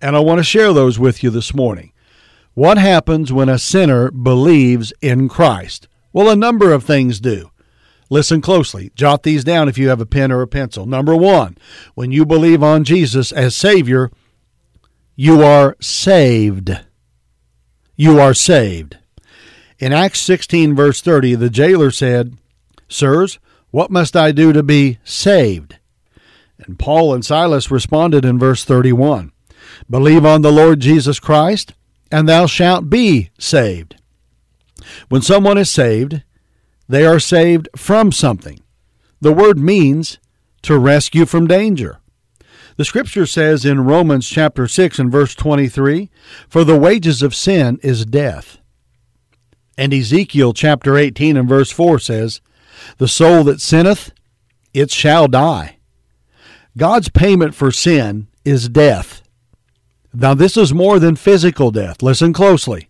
And 0.00 0.14
I 0.14 0.20
want 0.20 0.38
to 0.38 0.44
share 0.44 0.72
those 0.72 0.98
with 0.98 1.22
you 1.22 1.30
this 1.30 1.54
morning. 1.54 1.92
What 2.54 2.78
happens 2.78 3.32
when 3.32 3.48
a 3.48 3.58
sinner 3.58 4.10
believes 4.10 4.92
in 5.00 5.28
Christ? 5.28 5.88
Well, 6.12 6.28
a 6.28 6.36
number 6.36 6.72
of 6.72 6.84
things 6.84 7.20
do. 7.20 7.50
Listen 8.10 8.40
closely. 8.40 8.90
Jot 8.94 9.22
these 9.22 9.44
down 9.44 9.68
if 9.68 9.76
you 9.76 9.88
have 9.88 10.00
a 10.00 10.06
pen 10.06 10.32
or 10.32 10.42
a 10.42 10.48
pencil. 10.48 10.86
Number 10.86 11.14
one, 11.14 11.58
when 11.94 12.10
you 12.10 12.24
believe 12.24 12.62
on 12.62 12.84
Jesus 12.84 13.32
as 13.32 13.54
Savior, 13.54 14.10
you 15.14 15.42
are 15.42 15.76
saved. 15.80 16.80
You 17.96 18.18
are 18.18 18.34
saved. 18.34 18.96
In 19.78 19.92
Acts 19.92 20.20
16, 20.20 20.74
verse 20.74 21.00
30, 21.00 21.34
the 21.34 21.50
jailer 21.50 21.90
said, 21.90 22.36
Sirs, 22.88 23.38
what 23.70 23.90
must 23.90 24.16
I 24.16 24.32
do 24.32 24.52
to 24.52 24.62
be 24.62 24.98
saved? 25.04 25.78
And 26.58 26.78
Paul 26.78 27.14
and 27.14 27.24
Silas 27.24 27.70
responded 27.70 28.24
in 28.24 28.38
verse 28.38 28.64
31 28.64 29.32
Believe 29.88 30.24
on 30.24 30.42
the 30.42 30.52
Lord 30.52 30.80
Jesus 30.80 31.20
Christ, 31.20 31.74
and 32.10 32.28
thou 32.28 32.46
shalt 32.46 32.88
be 32.88 33.30
saved. 33.38 33.96
When 35.08 35.22
someone 35.22 35.58
is 35.58 35.70
saved, 35.70 36.22
they 36.88 37.04
are 37.04 37.20
saved 37.20 37.68
from 37.76 38.12
something. 38.12 38.60
The 39.20 39.32
word 39.32 39.58
means 39.58 40.18
to 40.62 40.78
rescue 40.78 41.26
from 41.26 41.46
danger. 41.46 42.00
The 42.76 42.84
scripture 42.84 43.26
says 43.26 43.64
in 43.64 43.84
Romans 43.84 44.28
chapter 44.28 44.68
6 44.68 44.98
and 44.98 45.10
verse 45.10 45.34
23, 45.34 46.10
For 46.48 46.64
the 46.64 46.78
wages 46.78 47.22
of 47.22 47.34
sin 47.34 47.78
is 47.82 48.06
death. 48.06 48.58
And 49.76 49.92
Ezekiel 49.92 50.52
chapter 50.52 50.96
18 50.96 51.36
and 51.36 51.48
verse 51.48 51.70
4 51.70 51.98
says, 51.98 52.40
the 52.96 53.08
soul 53.08 53.44
that 53.44 53.60
sinneth, 53.60 54.12
it 54.72 54.90
shall 54.90 55.28
die. 55.28 55.76
God's 56.76 57.08
payment 57.08 57.54
for 57.54 57.70
sin 57.70 58.28
is 58.44 58.68
death. 58.68 59.22
Now, 60.14 60.34
this 60.34 60.56
is 60.56 60.72
more 60.72 60.98
than 60.98 61.16
physical 61.16 61.70
death. 61.70 62.02
Listen 62.02 62.32
closely. 62.32 62.88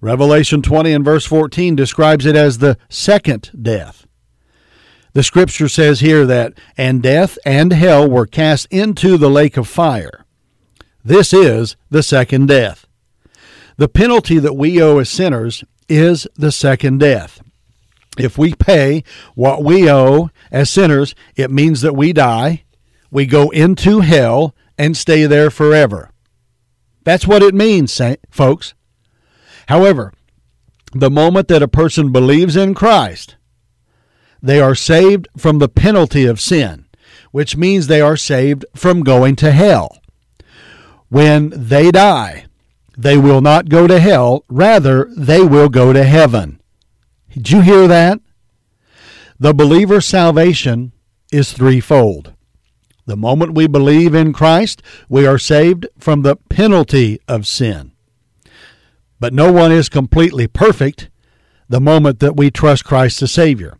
Revelation 0.00 0.62
20 0.62 0.92
and 0.92 1.04
verse 1.04 1.26
14 1.26 1.76
describes 1.76 2.24
it 2.24 2.36
as 2.36 2.58
the 2.58 2.78
second 2.88 3.50
death. 3.60 4.06
The 5.12 5.22
scripture 5.22 5.68
says 5.68 6.00
here 6.00 6.24
that, 6.26 6.54
and 6.76 7.02
death 7.02 7.36
and 7.44 7.72
hell 7.72 8.08
were 8.08 8.26
cast 8.26 8.66
into 8.70 9.16
the 9.16 9.28
lake 9.28 9.56
of 9.56 9.66
fire. 9.66 10.24
This 11.04 11.32
is 11.32 11.76
the 11.90 12.02
second 12.02 12.46
death. 12.46 12.86
The 13.76 13.88
penalty 13.88 14.38
that 14.38 14.54
we 14.54 14.80
owe 14.80 14.98
as 14.98 15.08
sinners 15.08 15.64
is 15.88 16.28
the 16.36 16.52
second 16.52 16.98
death. 16.98 17.40
If 18.20 18.38
we 18.38 18.54
pay 18.54 19.04
what 19.34 19.64
we 19.64 19.90
owe 19.90 20.30
as 20.50 20.70
sinners, 20.70 21.14
it 21.36 21.50
means 21.50 21.80
that 21.80 21.96
we 21.96 22.12
die, 22.12 22.64
we 23.10 23.26
go 23.26 23.50
into 23.50 24.00
hell, 24.00 24.54
and 24.78 24.96
stay 24.96 25.26
there 25.26 25.50
forever. 25.50 26.10
That's 27.04 27.26
what 27.26 27.42
it 27.42 27.54
means, 27.54 28.00
folks. 28.30 28.74
However, 29.68 30.12
the 30.92 31.10
moment 31.10 31.48
that 31.48 31.62
a 31.62 31.68
person 31.68 32.12
believes 32.12 32.56
in 32.56 32.74
Christ, 32.74 33.36
they 34.42 34.60
are 34.60 34.74
saved 34.74 35.28
from 35.36 35.58
the 35.58 35.68
penalty 35.68 36.26
of 36.26 36.40
sin, 36.40 36.86
which 37.30 37.56
means 37.56 37.86
they 37.86 38.00
are 38.00 38.16
saved 38.16 38.64
from 38.74 39.02
going 39.02 39.36
to 39.36 39.52
hell. 39.52 39.98
When 41.08 41.50
they 41.50 41.90
die, 41.90 42.46
they 42.96 43.16
will 43.16 43.40
not 43.40 43.68
go 43.68 43.86
to 43.86 43.98
hell, 43.98 44.44
rather, 44.48 45.10
they 45.16 45.42
will 45.42 45.68
go 45.68 45.92
to 45.92 46.04
heaven. 46.04 46.59
Did 47.32 47.50
you 47.50 47.60
hear 47.60 47.86
that? 47.86 48.20
The 49.38 49.54
believer's 49.54 50.06
salvation 50.06 50.92
is 51.32 51.52
threefold. 51.52 52.34
The 53.06 53.16
moment 53.16 53.54
we 53.54 53.66
believe 53.66 54.14
in 54.14 54.32
Christ, 54.32 54.82
we 55.08 55.26
are 55.26 55.38
saved 55.38 55.86
from 55.98 56.22
the 56.22 56.36
penalty 56.36 57.20
of 57.26 57.46
sin. 57.46 57.92
But 59.18 59.32
no 59.32 59.52
one 59.52 59.72
is 59.72 59.88
completely 59.88 60.46
perfect 60.46 61.08
the 61.68 61.80
moment 61.80 62.18
that 62.20 62.36
we 62.36 62.50
trust 62.50 62.84
Christ 62.84 63.22
as 63.22 63.32
Savior. 63.32 63.76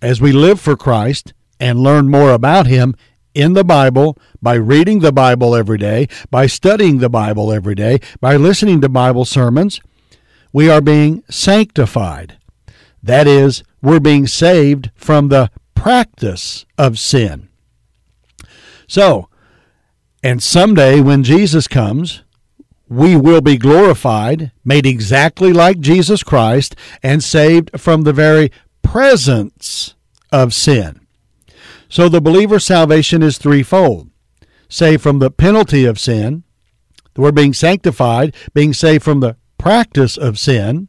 As 0.00 0.20
we 0.20 0.32
live 0.32 0.60
for 0.60 0.76
Christ 0.76 1.34
and 1.60 1.80
learn 1.80 2.10
more 2.10 2.32
about 2.32 2.66
Him 2.66 2.94
in 3.34 3.52
the 3.52 3.64
Bible, 3.64 4.16
by 4.40 4.54
reading 4.54 5.00
the 5.00 5.12
Bible 5.12 5.54
every 5.54 5.78
day, 5.78 6.08
by 6.30 6.46
studying 6.46 6.98
the 6.98 7.08
Bible 7.10 7.52
every 7.52 7.74
day, 7.74 8.00
by 8.20 8.36
listening 8.36 8.80
to 8.80 8.88
Bible 8.88 9.24
sermons, 9.24 9.80
we 10.52 10.70
are 10.70 10.80
being 10.80 11.22
sanctified. 11.28 12.38
That 13.04 13.26
is, 13.26 13.62
we're 13.82 14.00
being 14.00 14.26
saved 14.26 14.90
from 14.94 15.28
the 15.28 15.50
practice 15.74 16.64
of 16.78 16.98
sin. 16.98 17.48
So, 18.86 19.28
and 20.22 20.42
someday 20.42 21.00
when 21.00 21.22
Jesus 21.22 21.68
comes, 21.68 22.22
we 22.88 23.14
will 23.14 23.42
be 23.42 23.58
glorified, 23.58 24.52
made 24.64 24.86
exactly 24.86 25.52
like 25.52 25.80
Jesus 25.80 26.22
Christ, 26.22 26.74
and 27.02 27.22
saved 27.22 27.78
from 27.78 28.02
the 28.02 28.12
very 28.12 28.50
presence 28.82 29.94
of 30.32 30.54
sin. 30.54 31.00
So 31.88 32.08
the 32.08 32.22
believer's 32.22 32.64
salvation 32.64 33.22
is 33.22 33.38
threefold 33.38 34.10
saved 34.68 35.02
from 35.02 35.18
the 35.18 35.30
penalty 35.30 35.84
of 35.84 36.00
sin, 36.00 36.42
we're 37.16 37.32
being 37.32 37.52
sanctified, 37.52 38.34
being 38.54 38.72
saved 38.72 39.04
from 39.04 39.20
the 39.20 39.36
practice 39.56 40.16
of 40.16 40.38
sin, 40.38 40.88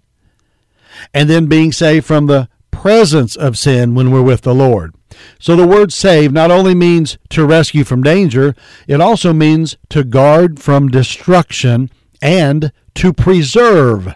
and 1.14 1.30
then 1.30 1.48
being 1.48 1.72
saved 1.72 2.06
from 2.06 2.28
the 2.28 2.50
presence 2.72 3.36
of 3.36 3.58
sin 3.58 3.96
when 3.96 4.12
we're 4.12 4.22
with 4.22 4.42
the 4.42 4.54
Lord. 4.54 4.94
So 5.40 5.56
the 5.56 5.68
word 5.68 5.94
save 5.94 6.32
not 6.32 6.52
only 6.52 6.76
means 6.76 7.18
to 7.30 7.46
rescue 7.46 7.84
from 7.84 8.04
danger, 8.04 8.56
it 8.88 9.02
also 9.02 9.34
means 9.34 9.78
to 9.90 10.04
guard 10.04 10.60
from 10.60 10.90
destruction 10.90 11.90
and 12.22 12.72
to 12.96 13.14
preserve. 13.14 14.16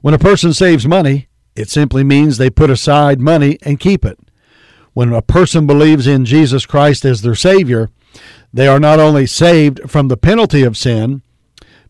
When 0.00 0.14
a 0.14 0.18
person 0.18 0.52
saves 0.52 0.86
money, 0.86 1.28
it 1.54 1.68
simply 1.68 2.02
means 2.02 2.38
they 2.38 2.50
put 2.50 2.70
aside 2.70 3.20
money 3.20 3.58
and 3.62 3.78
keep 3.78 4.04
it. 4.04 4.18
When 4.94 5.12
a 5.12 5.22
person 5.22 5.66
believes 5.66 6.06
in 6.06 6.24
Jesus 6.24 6.66
Christ 6.66 7.04
as 7.04 7.22
their 7.22 7.34
Savior, 7.34 7.90
they 8.52 8.68
are 8.68 8.80
not 8.80 9.00
only 9.00 9.26
saved 9.26 9.90
from 9.90 10.08
the 10.08 10.16
penalty 10.16 10.62
of 10.62 10.76
sin, 10.76 11.22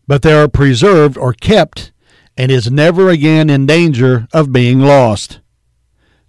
but 0.07 0.21
they 0.21 0.33
are 0.33 0.47
preserved 0.47 1.17
or 1.17 1.33
kept 1.33 1.92
and 2.37 2.51
is 2.51 2.71
never 2.71 3.09
again 3.09 3.49
in 3.49 3.65
danger 3.65 4.27
of 4.33 4.51
being 4.51 4.79
lost. 4.79 5.39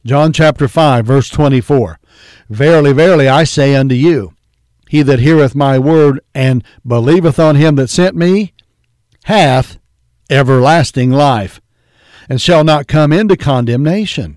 John 0.04 0.32
chapter 0.32 0.68
5, 0.68 1.06
verse 1.06 1.28
24. 1.30 1.98
Verily, 2.50 2.92
verily, 2.92 3.28
I 3.28 3.44
say 3.44 3.74
unto 3.74 3.94
you, 3.94 4.34
he 4.88 5.02
that 5.02 5.20
heareth 5.20 5.54
my 5.54 5.78
word 5.78 6.20
and 6.34 6.62
believeth 6.86 7.38
on 7.38 7.56
him 7.56 7.76
that 7.76 7.88
sent 7.88 8.14
me 8.14 8.52
hath 9.24 9.78
everlasting 10.28 11.10
life, 11.10 11.60
and 12.28 12.40
shall 12.40 12.64
not 12.64 12.86
come 12.86 13.12
into 13.12 13.36
condemnation. 13.36 14.36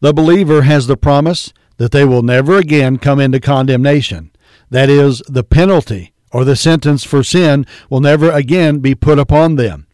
The 0.00 0.12
believer 0.12 0.62
has 0.62 0.86
the 0.86 0.96
promise 0.96 1.52
that 1.78 1.92
they 1.92 2.04
will 2.04 2.22
never 2.22 2.58
again 2.58 2.98
come 2.98 3.20
into 3.20 3.40
condemnation. 3.40 4.30
That 4.70 4.88
is, 4.88 5.22
the 5.28 5.44
penalty 5.44 6.12
or 6.30 6.44
the 6.44 6.56
sentence 6.56 7.04
for 7.04 7.22
sin 7.22 7.66
will 7.88 8.00
never 8.00 8.30
again 8.30 8.80
be 8.80 8.94
put 8.94 9.18
upon 9.18 9.56
them 9.56 9.86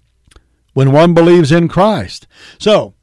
when 0.75 0.93
one 0.93 1.15
believes 1.15 1.53
in 1.53 1.69
Christ. 1.69 2.27
So, 2.59 2.95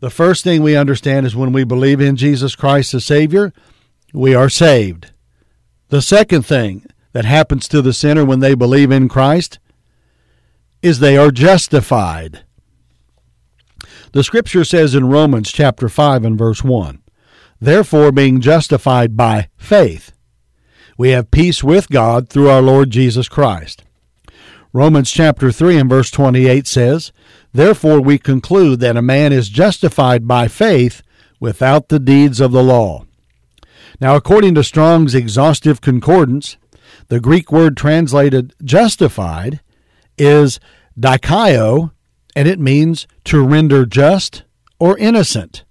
the 0.00 0.10
first 0.10 0.44
thing 0.44 0.62
we 0.62 0.76
understand 0.76 1.26
is 1.26 1.36
when 1.36 1.52
we 1.52 1.64
believe 1.64 2.00
in 2.00 2.16
Jesus 2.16 2.56
Christ 2.56 2.94
as 2.94 3.04
Savior, 3.04 3.52
we 4.12 4.34
are 4.34 4.48
saved. 4.48 5.12
The 5.88 6.02
second 6.02 6.42
thing 6.42 6.86
that 7.12 7.24
happens 7.24 7.68
to 7.68 7.82
the 7.82 7.92
sinner 7.92 8.24
when 8.24 8.40
they 8.40 8.54
believe 8.54 8.90
in 8.90 9.08
Christ 9.08 9.58
is 10.82 10.98
they 10.98 11.16
are 11.16 11.30
justified. 11.30 12.44
The 14.12 14.24
scripture 14.24 14.64
says 14.64 14.94
in 14.94 15.08
Romans 15.08 15.52
chapter 15.52 15.88
5 15.88 16.24
and 16.24 16.38
verse 16.38 16.62
1 16.64 17.02
Therefore, 17.60 18.10
being 18.10 18.40
justified 18.40 19.16
by 19.16 19.48
faith, 19.56 20.12
we 20.98 21.10
have 21.10 21.30
peace 21.30 21.62
with 21.62 21.88
God 21.88 22.28
through 22.28 22.50
our 22.50 22.60
Lord 22.60 22.90
Jesus 22.90 23.28
Christ. 23.28 23.84
Romans 24.74 25.10
chapter 25.10 25.52
3 25.52 25.76
and 25.76 25.90
verse 25.90 26.10
28 26.10 26.66
says, 26.66 27.12
Therefore 27.52 28.00
we 28.00 28.18
conclude 28.18 28.80
that 28.80 28.96
a 28.96 29.02
man 29.02 29.30
is 29.30 29.50
justified 29.50 30.26
by 30.26 30.48
faith 30.48 31.02
without 31.38 31.88
the 31.88 31.98
deeds 31.98 32.40
of 32.40 32.52
the 32.52 32.62
law. 32.62 33.04
Now, 34.00 34.16
according 34.16 34.54
to 34.54 34.64
Strong's 34.64 35.14
exhaustive 35.14 35.82
concordance, 35.82 36.56
the 37.08 37.20
Greek 37.20 37.52
word 37.52 37.76
translated 37.76 38.54
justified 38.64 39.60
is 40.16 40.58
dikaio, 40.98 41.92
and 42.34 42.48
it 42.48 42.58
means 42.58 43.06
to 43.24 43.46
render 43.46 43.84
just 43.84 44.44
or 44.78 44.96
innocent. 44.96 45.64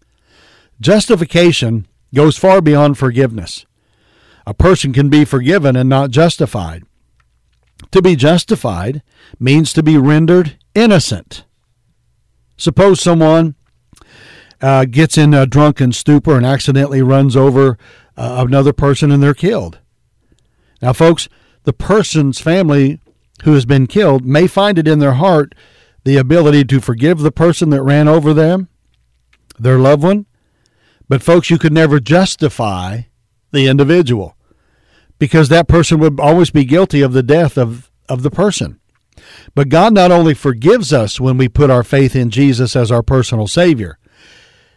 Justification 0.79 1.87
goes 2.13 2.37
far 2.37 2.61
beyond 2.61 2.99
forgiveness. 2.99 3.65
A 4.45 4.53
person 4.53 4.93
can 4.93 5.09
be 5.09 5.25
forgiven 5.25 5.75
and 5.75 5.89
not 5.89 6.11
justified. 6.11 6.83
To 7.89 8.01
be 8.01 8.15
justified 8.15 9.01
means 9.39 9.73
to 9.73 9.83
be 9.83 9.97
rendered 9.97 10.57
innocent. 10.75 11.45
Suppose 12.57 13.01
someone 13.01 13.55
uh, 14.61 14.85
gets 14.85 15.17
in 15.17 15.33
a 15.33 15.47
drunken 15.47 15.91
stupor 15.91 16.37
and 16.37 16.45
accidentally 16.45 17.01
runs 17.01 17.35
over 17.35 17.77
uh, 18.15 18.45
another 18.47 18.73
person 18.73 19.11
and 19.11 19.21
they're 19.21 19.33
killed. 19.33 19.79
Now, 20.81 20.93
folks, 20.93 21.27
the 21.63 21.73
person's 21.73 22.39
family 22.39 22.99
who 23.43 23.53
has 23.53 23.65
been 23.65 23.87
killed 23.87 24.25
may 24.25 24.47
find 24.47 24.77
it 24.77 24.87
in 24.87 24.99
their 24.99 25.13
heart 25.13 25.55
the 26.03 26.17
ability 26.17 26.65
to 26.65 26.79
forgive 26.79 27.19
the 27.19 27.31
person 27.31 27.69
that 27.71 27.83
ran 27.83 28.07
over 28.07 28.33
them, 28.33 28.69
their 29.59 29.77
loved 29.77 30.03
one. 30.03 30.25
But, 31.07 31.21
folks, 31.21 31.49
you 31.49 31.57
could 31.57 31.73
never 31.73 31.99
justify 31.99 33.01
the 33.51 33.67
individual 33.67 34.35
because 35.21 35.49
that 35.49 35.67
person 35.67 35.99
would 35.99 36.19
always 36.19 36.49
be 36.49 36.65
guilty 36.65 37.03
of 37.03 37.13
the 37.13 37.21
death 37.21 37.55
of, 37.55 37.91
of 38.09 38.23
the 38.23 38.31
person. 38.31 38.79
But 39.53 39.69
God 39.69 39.93
not 39.93 40.09
only 40.09 40.33
forgives 40.33 40.91
us 40.91 41.19
when 41.19 41.37
we 41.37 41.47
put 41.47 41.69
our 41.69 41.83
faith 41.83 42.15
in 42.15 42.31
Jesus 42.31 42.75
as 42.75 42.91
our 42.91 43.03
personal 43.03 43.45
Savior, 43.45 43.99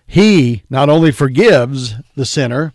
He 0.06 0.62
not 0.68 0.90
only 0.90 1.12
forgives 1.12 1.94
the 2.14 2.26
sinner, 2.26 2.74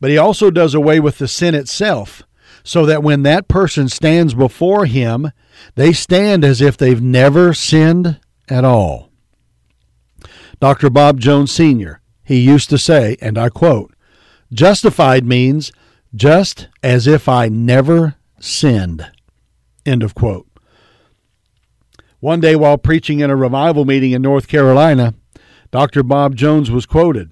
but 0.00 0.10
He 0.10 0.18
also 0.18 0.50
does 0.50 0.74
away 0.74 0.98
with 0.98 1.18
the 1.18 1.28
sin 1.28 1.54
itself, 1.54 2.24
so 2.64 2.84
that 2.86 3.04
when 3.04 3.22
that 3.22 3.46
person 3.46 3.88
stands 3.88 4.34
before 4.34 4.86
Him, 4.86 5.30
they 5.76 5.92
stand 5.92 6.44
as 6.44 6.60
if 6.60 6.76
they've 6.76 7.00
never 7.00 7.54
sinned 7.54 8.18
at 8.48 8.64
all. 8.64 9.10
Dr. 10.58 10.90
Bob 10.90 11.20
Jones 11.20 11.52
Sr., 11.52 12.00
he 12.24 12.40
used 12.40 12.68
to 12.70 12.78
say, 12.78 13.16
and 13.20 13.38
I 13.38 13.48
quote, 13.48 13.94
Justified 14.52 15.24
means 15.24 15.70
just 16.14 16.68
as 16.82 17.06
if 17.06 17.28
I 17.28 17.48
never 17.48 18.16
sinned. 18.38 19.10
End 19.86 20.02
of 20.02 20.14
quote. 20.14 20.46
One 22.20 22.40
day, 22.40 22.54
while 22.54 22.76
preaching 22.76 23.20
in 23.20 23.30
a 23.30 23.36
revival 23.36 23.84
meeting 23.84 24.12
in 24.12 24.22
North 24.22 24.46
Carolina, 24.46 25.14
Dr. 25.70 26.02
Bob 26.02 26.36
Jones 26.36 26.70
was 26.70 26.84
quoted. 26.84 27.30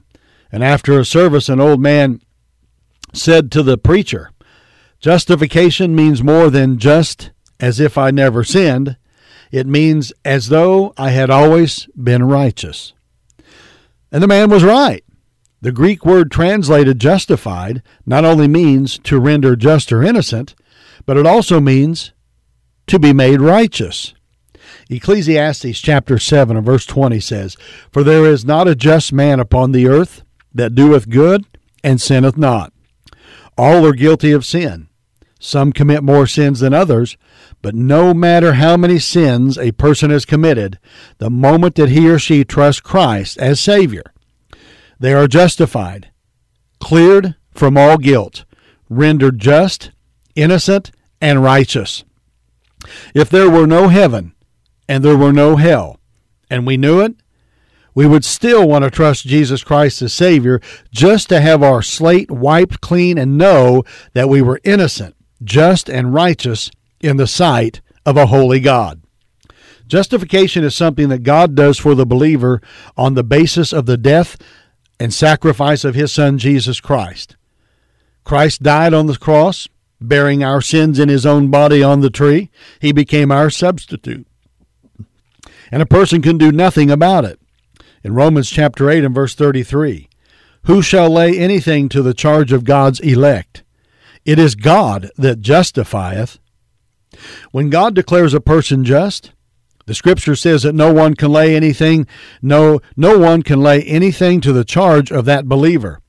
And 0.51 0.65
after 0.65 0.99
a 0.99 1.05
service, 1.05 1.49
an 1.49 1.61
old 1.61 1.81
man 1.81 2.23
said 3.13 3.53
to 3.53 3.63
the 3.63 3.77
preacher, 3.77 4.31
Justification 5.01 5.95
means 5.95 6.23
more 6.23 6.51
than 6.51 6.79
just 6.79 7.31
as 7.61 7.79
if 7.79 7.99
I 7.99 8.11
never 8.11 8.43
sinned. 8.43 8.97
It 9.53 9.67
means 9.67 10.13
as 10.25 10.49
though 10.49 10.93
I 10.97 11.11
had 11.11 11.31
always 11.31 11.87
been 11.97 12.25
righteous. 12.25 12.95
And 14.11 14.23
the 14.23 14.29
man 14.29 14.51
was 14.51 14.65
right. 14.65 15.05
The 15.61 15.73
Greek 15.73 16.05
word 16.07 16.31
translated 16.31 17.01
justified 17.01 17.83
not 18.07 18.25
only 18.25 18.47
means 18.47 18.99
to 19.01 19.19
render 19.19 19.57
just 19.57 19.91
or 19.93 20.03
innocent, 20.03 20.55
but 21.05 21.17
it 21.17 21.27
also 21.27 21.61
means 21.61 22.13
to 22.87 22.99
be 22.99 23.13
made 23.13 23.41
righteous. 23.41 24.15
Ecclesiastes 24.89 25.81
chapter 25.81 26.19
7 26.19 26.57
and 26.57 26.65
verse 26.65 26.87
20 26.87 27.19
says, 27.21 27.57
For 27.91 28.05
there 28.05 28.25
is 28.25 28.45
not 28.45 28.69
a 28.69 28.77
just 28.77 29.13
man 29.13 29.41
upon 29.41 29.73
the 29.73 29.89
earth 29.89 30.23
that 30.55 30.75
doeth 30.75 31.09
good 31.09 31.45
and 31.83 32.01
sinneth 32.01 32.37
not. 32.37 32.73
All 33.57 33.85
are 33.85 33.93
guilty 33.93 34.31
of 34.31 34.47
sin. 34.47 34.89
Some 35.41 35.73
commit 35.73 36.03
more 36.03 36.27
sins 36.27 36.61
than 36.61 36.75
others, 36.75 37.17
but 37.63 37.75
no 37.75 38.15
matter 38.15 38.55
how 38.55 38.77
many 38.77 38.99
sins 38.99 39.59
a 39.59 39.73
person 39.73 40.11
has 40.11 40.25
committed, 40.25 40.79
the 41.19 41.31
moment 41.31 41.75
that 41.77 41.91
he 41.91 42.09
or 42.09 42.19
she 42.19 42.45
trusts 42.45 42.81
Christ 42.81 43.39
as 43.39 43.61
Savior, 43.61 44.13
they 44.99 45.13
are 45.13 45.29
justified, 45.29 46.11
cleared 46.81 47.37
from 47.53 47.77
all 47.77 47.99
guilt, 47.99 48.45
rendered 48.89 49.39
just, 49.39 49.91
innocent, 50.35 50.91
and 51.21 51.43
righteous. 51.43 52.05
If 53.15 53.29
there 53.31 53.51
were 53.51 53.67
no 53.67 53.89
heaven 53.89 54.35
and 54.89 55.05
there 55.05 55.17
were 55.17 55.33
no 55.33 55.57
hell, 55.57 55.99
and 56.51 56.67
we 56.67 56.77
knew 56.77 57.01
it, 57.01 57.15
we 57.95 58.07
would 58.07 58.25
still 58.25 58.69
want 58.69 58.85
to 58.85 58.91
trust 58.91 59.27
Jesus 59.27 59.65
Christ 59.65 60.03
as 60.03 60.15
Savior 60.15 60.61
just 60.93 61.29
to 61.31 61.41
have 61.41 61.63
our 61.63 61.83
slate 61.83 62.31
wiped 62.31 62.81
clean 62.81 63.19
and 63.19 63.37
know 63.37 63.83
that 64.13 64.29
we 64.29 64.41
were 64.41 64.61
innocent, 64.63 65.17
just, 65.43 65.91
and 65.91 66.15
righteous 66.15 66.71
in 67.01 67.17
the 67.17 67.27
sight 67.27 67.81
of 68.07 68.17
a 68.17 68.27
holy 68.27 68.61
God. 68.61 69.03
Justification 69.89 70.65
is 70.65 70.77
something 70.77 71.09
that 71.09 71.23
God 71.23 71.55
does 71.55 71.79
for 71.79 71.95
the 71.95 72.07
believer 72.07 72.61
on 72.97 73.15
the 73.15 73.25
basis 73.25 73.73
of 73.73 73.87
the 73.87 73.97
death 73.97 74.37
and 75.01 75.13
sacrifice 75.13 75.85
of 75.85 75.95
His 75.95 76.13
Son, 76.13 76.39
Jesus 76.39 76.81
Christ. 76.81 77.37
Christ 78.25 78.63
died 78.63 78.93
on 78.93 79.07
the 79.07 79.17
cross, 79.17 79.69
bearing 80.01 80.45
our 80.45 80.61
sins 80.61 80.99
in 80.99 81.09
His 81.09 81.25
own 81.25 81.51
body 81.51 81.83
on 81.83 82.01
the 82.01 82.11
tree. 82.11 82.51
He 82.81 82.93
became 82.93 83.31
our 83.33 83.51
substitute. 83.51 84.27
And 85.71 85.83
a 85.83 85.87
person 85.87 86.23
can 86.23 86.39
do 86.39 86.53
nothing 86.53 86.91
about 86.91 87.25
it. 87.25 87.41
In 88.03 88.15
Romans 88.15 88.51
chapter 88.51 88.89
8 88.89 89.05
and 89.05 89.15
verse 89.15 89.35
33, 89.35 90.09
who 90.65 90.83
shall 90.83 91.11
lay 91.11 91.39
anything 91.39 91.89
to 91.89 92.03
the 92.03 92.15
charge 92.15 92.53
of 92.53 92.65
God's 92.65 93.01
elect? 93.01 93.63
It 94.25 94.39
is 94.39 94.55
God 94.55 95.11
that 95.17 95.41
justifieth. 95.41 96.39
When 97.51 97.71
God 97.71 97.95
declares 97.95 98.35
a 98.35 98.41
person 98.41 98.85
just, 98.85 99.33
the 99.89 99.95
scripture 99.95 100.37
says 100.37 100.65
that 100.65 100.75
no 100.75 100.93
one 100.93 101.15
can 101.15 101.33
lay 101.33 101.57
anything, 101.57 102.07
no, 102.43 102.79
no 102.95 103.19
one 103.19 103.43
can 103.43 103.63
lay 103.63 103.83
anything 103.85 104.39
to 104.43 104.53
the 104.53 104.63
charge 104.63 105.11
of 105.11 105.25
that 105.25 105.49
believer. 105.49 106.03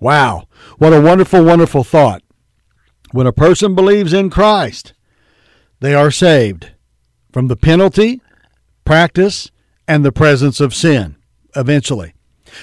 Wow, 0.00 0.46
what 0.78 0.92
a 0.92 1.00
wonderful, 1.00 1.44
wonderful 1.44 1.82
thought. 1.82 2.22
When 3.10 3.26
a 3.26 3.32
person 3.32 3.74
believes 3.74 4.12
in 4.12 4.30
Christ, 4.30 4.92
they 5.80 5.94
are 5.94 6.12
saved 6.12 6.70
from 7.32 7.48
the 7.48 7.56
penalty, 7.56 8.22
practice, 8.84 9.50
and 9.88 10.04
the 10.04 10.12
presence 10.12 10.60
of 10.60 10.72
sin 10.72 11.16
eventually. 11.56 12.14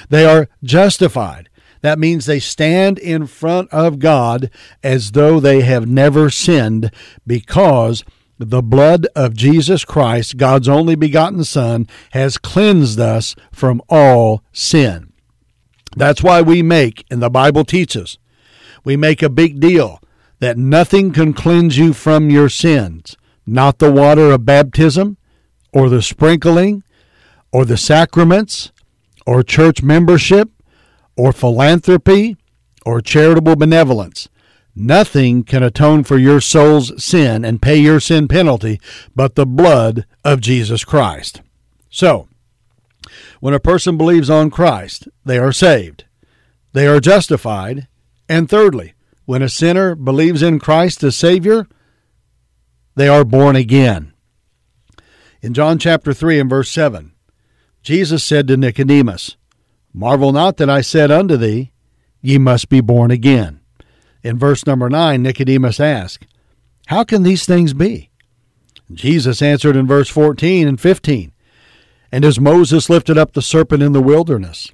They 0.08 0.24
are 0.24 0.48
justified. 0.64 1.50
That 1.82 2.00
means 2.00 2.26
they 2.26 2.40
stand 2.40 2.98
in 2.98 3.28
front 3.28 3.70
of 3.72 4.00
God 4.00 4.50
as 4.82 5.12
though 5.12 5.42
they 5.42 5.64
have 5.64 5.86
never 5.86 6.30
sinned 6.30 6.92
because 7.28 8.06
the 8.50 8.64
blood 8.64 9.08
of 9.16 9.36
Jesus 9.36 9.86
Christ, 9.86 10.38
God's 10.38 10.68
only 10.68 10.96
begotten 10.96 11.44
Son, 11.44 11.88
has 12.12 12.38
cleansed 12.38 13.00
us 13.00 13.36
from 13.52 13.82
all 13.90 14.44
sin. 14.52 15.14
That's 15.96 16.24
why 16.24 16.42
we 16.42 16.64
make, 16.64 17.06
and 17.12 17.22
the 17.22 17.30
Bible 17.30 17.66
teaches, 17.66 18.18
we 18.84 18.98
make 18.98 19.22
a 19.22 19.30
big 19.30 19.60
deal 19.60 20.00
that 20.40 20.58
nothing 20.58 21.12
can 21.12 21.34
cleanse 21.34 21.78
you 21.78 21.94
from 21.94 22.30
your 22.32 22.50
sins, 22.50 23.16
not 23.46 23.78
the 23.78 23.92
water 23.92 24.32
of 24.32 24.46
baptism, 24.46 25.18
or 25.72 25.88
the 25.88 26.02
sprinkling, 26.02 26.84
or 27.52 27.64
the 27.66 27.78
sacraments, 27.78 28.72
or 29.28 29.44
church 29.44 29.84
membership, 29.84 30.50
or 31.16 31.32
philanthropy, 31.32 32.38
or 32.86 33.02
charitable 33.02 33.56
benevolence. 33.56 34.30
Nothing 34.76 35.44
can 35.44 35.64
atone 35.64 36.04
for 36.04 36.18
your 36.18 36.40
soul's 36.40 37.04
sin 37.04 37.44
and 37.44 37.62
pay 37.62 37.78
your 37.78 38.00
sin 38.00 38.28
penalty 38.28 38.80
but 39.16 39.36
the 39.36 39.46
blood 39.46 40.06
of 40.24 40.40
Jesus 40.40 40.86
Christ. 40.86 41.42
So, 41.90 42.28
when 43.42 43.54
a 43.54 43.60
person 43.60 43.98
believes 43.98 44.30
on 44.30 44.50
Christ, 44.50 45.08
they 45.26 45.38
are 45.38 45.52
saved, 45.52 46.06
they 46.74 46.88
are 46.88 47.00
justified, 47.00 47.88
and 48.30 48.50
thirdly, 48.50 48.94
when 49.26 49.42
a 49.42 49.50
sinner 49.50 49.96
believes 49.96 50.42
in 50.42 50.60
Christ 50.60 51.04
as 51.04 51.16
Savior, 51.16 51.68
they 52.96 53.08
are 53.08 53.26
born 53.26 53.56
again. 53.56 54.14
In 55.42 55.54
John 55.54 55.80
chapter 55.80 56.14
3 56.14 56.40
and 56.40 56.50
verse 56.50 56.70
7, 56.70 57.14
Jesus 57.82 58.24
said 58.24 58.48
to 58.48 58.58
Nicodemus, 58.58 59.38
Marvel 59.94 60.32
not 60.32 60.58
that 60.58 60.70
I 60.70 60.82
said 60.82 61.12
unto 61.12 61.36
thee, 61.36 61.72
Ye 62.22 62.38
must 62.38 62.70
be 62.70 62.82
born 62.82 63.10
again. 63.10 63.61
In 64.24 64.38
verse 64.38 64.66
number 64.68 64.90
9, 64.90 65.22
Nicodemus 65.22 65.80
asked, 65.80 66.28
How 66.88 67.04
can 67.04 67.24
these 67.24 67.46
things 67.46 67.74
be? 67.74 68.10
Jesus 68.92 69.42
answered 69.42 69.76
in 69.76 69.88
verse 69.88 70.10
14 70.10 70.68
and 70.68 70.80
15, 70.80 71.32
And 72.12 72.26
as 72.26 72.40
Moses 72.40 72.90
lifted 72.90 73.18
up 73.18 73.34
the 73.34 73.42
serpent 73.42 73.82
in 73.82 73.94
the 73.94 74.02
wilderness, 74.02 74.72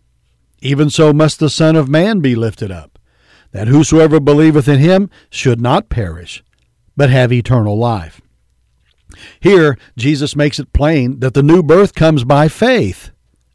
even 0.60 0.90
so 0.90 1.14
must 1.14 1.40
the 1.40 1.50
Son 1.50 1.76
of 1.76 1.88
Man 1.88 2.20
be 2.20 2.36
lifted 2.36 2.72
up, 2.72 3.00
that 3.52 3.68
whosoever 3.68 4.20
believeth 4.20 4.68
in 4.68 4.80
him 4.80 5.10
should 5.30 5.62
not 5.62 5.90
perish, 5.90 6.44
but 6.98 7.10
have 7.10 7.32
eternal 7.32 7.78
life. 7.78 8.20
Here, 9.40 9.78
Jesus 9.96 10.36
makes 10.36 10.60
it 10.60 10.74
plain 10.74 11.20
that 11.20 11.34
the 11.34 11.44
new 11.44 11.64
birth 11.64 11.94
comes 11.94 12.24
by 12.24 12.50
faith, 12.50 13.12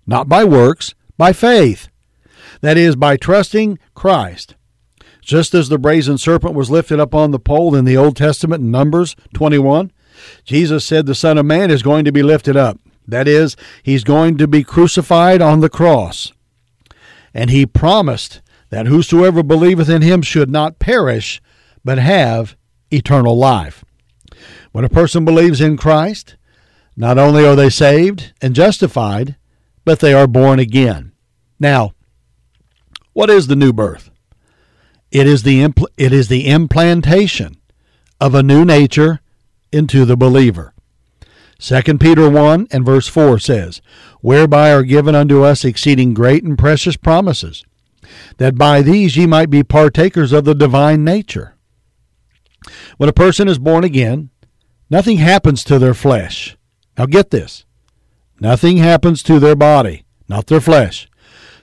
not 0.07 0.29
by 0.29 0.45
works, 0.45 0.95
by 1.19 1.33
faith. 1.33 1.89
That 2.63 2.79
is, 2.79 2.97
by 2.97 3.17
trusting 3.17 3.79
Christ 3.95 4.55
just 5.23 5.55
as 5.55 5.69
the 5.69 5.79
brazen 5.79 6.19
serpent 6.19 6.55
was 6.55 6.71
lifted 6.71 7.01
up 7.01 7.15
on 7.15 7.31
the 7.31 7.39
pole 7.39 7.75
in 7.75 7.85
the 7.85 7.97
Old 7.97 8.17
Testament 8.17 8.61
in 8.61 8.71
Numbers 8.71 9.17
21, 9.35 9.93
Jesus 10.45 10.85
said 10.85 11.07
the 11.07 11.15
Son 11.15 11.39
of 11.39 11.47
Man 11.47 11.71
is 11.71 11.83
going 11.83 12.05
to 12.05 12.13
be 12.13 12.23
lifted 12.23 12.57
up. 12.57 12.79
That 13.07 13.27
is, 13.27 13.57
he's 13.83 14.05
going 14.05 14.37
to 14.39 14.47
be 14.47 14.63
crucified 14.63 15.41
on 15.41 15.61
the 15.61 15.71
cross. 15.71 16.33
And 17.33 17.51
he 17.51 17.65
promised 17.65 18.43
that 18.71 18.87
whosoever 18.87 19.43
believeth 19.43 19.89
in 19.89 20.03
him 20.03 20.23
should 20.23 20.51
not 20.51 20.79
perish, 20.79 21.41
but 21.85 21.99
have 21.99 22.57
eternal 22.91 23.37
life. 23.37 23.85
When 24.73 24.85
a 24.85 24.91
person 24.91 25.25
believes 25.25 25.61
in 25.61 25.77
Christ, 25.77 26.37
not 26.97 27.19
only 27.19 27.47
are 27.47 27.57
they 27.57 27.71
saved 27.71 28.33
and 28.41 28.55
justified, 28.55 29.37
but 29.85 30.01
they 30.01 30.15
are 30.15 30.27
born 30.27 30.59
again. 30.59 31.13
Now, 31.59 31.93
what 33.13 33.31
is 33.31 33.47
the 33.47 33.57
new 33.57 33.73
birth? 33.73 34.11
It 35.13 35.27
is 35.27 35.43
the 35.43 35.61
impl- 35.61 35.93
it 35.99 36.13
is 36.13 36.29
the 36.29 36.47
implantation 36.47 37.59
of 38.19 38.35
a 38.35 38.43
new 38.43 38.65
nature 38.65 39.21
into 39.71 40.07
the 40.07 40.17
believer. 40.17 40.73
2 41.59 41.99
Peter 41.99 42.29
1 42.29 42.69
and 42.73 42.85
verse 42.85 43.07
4 43.09 43.39
says, 43.39 43.83
Whereby 44.23 44.73
are 44.73 44.83
given 44.83 45.15
unto 45.15 45.43
us 45.43 45.65
exceeding 45.65 46.15
great 46.15 46.43
and 46.43 46.59
precious 46.59 46.97
promises, 46.97 47.63
that 48.39 48.57
by 48.57 48.81
these 48.81 49.17
ye 49.17 49.27
might 49.27 49.51
be 49.51 49.63
partakers 49.63 50.33
of 50.33 50.45
the 50.45 50.55
divine 50.55 51.05
nature. 51.05 51.57
When 52.97 53.09
a 53.09 53.13
person 53.13 53.49
is 53.49 53.59
born 53.59 53.85
again, 53.85 54.31
nothing 54.89 55.19
happens 55.19 55.63
to 55.65 55.79
their 55.79 55.95
flesh. 55.95 56.57
Now 56.97 57.07
get 57.07 57.31
this. 57.31 57.67
Nothing 58.41 58.79
happens 58.79 59.23
to 59.25 59.39
their 59.39 59.57
body, 59.57 60.05
not 60.27 60.47
their 60.47 60.61
flesh. 60.61 61.09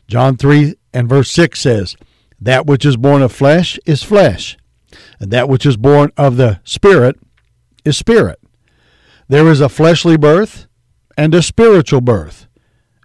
John 0.08 0.38
3 0.38 0.76
and 0.94 1.10
verse 1.10 1.32
6 1.32 1.60
says, 1.60 1.98
that 2.42 2.66
which 2.66 2.86
is 2.86 2.98
born 2.98 3.22
of 3.22 3.32
flesh 3.32 3.80
is 3.86 4.04
flesh, 4.04 4.58
and 5.20 5.32
that 5.32 5.50
which 5.50 5.66
is 5.66 5.78
born 5.78 6.12
of 6.18 6.38
the 6.38 6.60
Spirit 6.64 7.18
is 7.86 7.98
spirit. 7.98 8.40
There 9.28 9.48
is 9.48 9.62
a 9.62 9.70
fleshly 9.70 10.18
birth 10.18 10.68
and 11.18 11.34
a 11.36 11.42
spiritual 11.42 12.02
birth, 12.02 12.48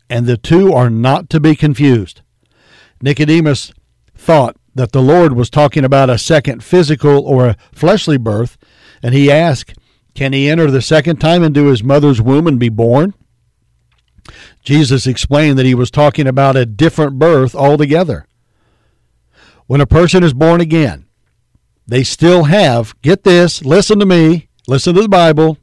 and 0.08 0.26
the 0.26 0.36
two 0.36 0.72
are 0.72 0.90
not 0.90 1.28
to 1.30 1.40
be 1.40 1.56
confused. 1.56 2.22
Nicodemus 3.02 3.72
thought 4.14 4.56
that 4.74 4.92
the 4.92 5.02
Lord 5.02 5.34
was 5.34 5.50
talking 5.50 5.84
about 5.84 6.10
a 6.10 6.18
second 6.18 6.64
physical 6.64 7.26
or 7.26 7.48
a 7.48 7.56
fleshly 7.72 8.16
birth, 8.16 8.56
and 9.02 9.14
he 9.14 9.30
asked, 9.30 9.74
Can 10.14 10.32
he 10.32 10.48
enter 10.48 10.70
the 10.70 10.82
second 10.82 11.16
time 11.16 11.42
into 11.42 11.66
his 11.66 11.82
mother's 11.82 12.22
womb 12.22 12.46
and 12.46 12.58
be 12.58 12.68
born? 12.68 13.14
Jesus 14.62 15.06
explained 15.06 15.58
that 15.58 15.66
he 15.66 15.74
was 15.74 15.90
talking 15.90 16.26
about 16.26 16.56
a 16.56 16.64
different 16.64 17.18
birth 17.18 17.54
altogether 17.54 18.26
when 19.66 19.80
a 19.80 19.86
person 19.86 20.22
is 20.22 20.34
born 20.34 20.60
again, 20.60 21.06
they 21.86 22.02
still 22.02 22.44
have, 22.44 23.00
get 23.02 23.24
this, 23.24 23.64
listen 23.64 23.98
to 23.98 24.06
me, 24.06 24.48
listen 24.66 24.94
to 24.94 25.02
the 25.02 25.08
Bible, 25.08 25.58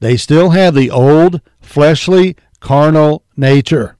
they 0.00 0.16
still 0.16 0.50
have 0.50 0.74
the 0.74 0.90
old 0.90 1.40
fleshly 1.60 2.36
carnal 2.60 3.24
nature. 3.36 3.96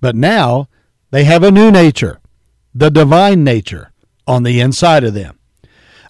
But 0.00 0.16
now 0.16 0.68
they 1.10 1.24
have 1.24 1.42
a 1.42 1.50
new 1.50 1.70
nature, 1.70 2.20
the 2.74 2.90
divine 2.90 3.44
nature, 3.44 3.92
on 4.26 4.42
the 4.42 4.60
inside 4.60 5.04
of 5.04 5.14
them. 5.14 5.38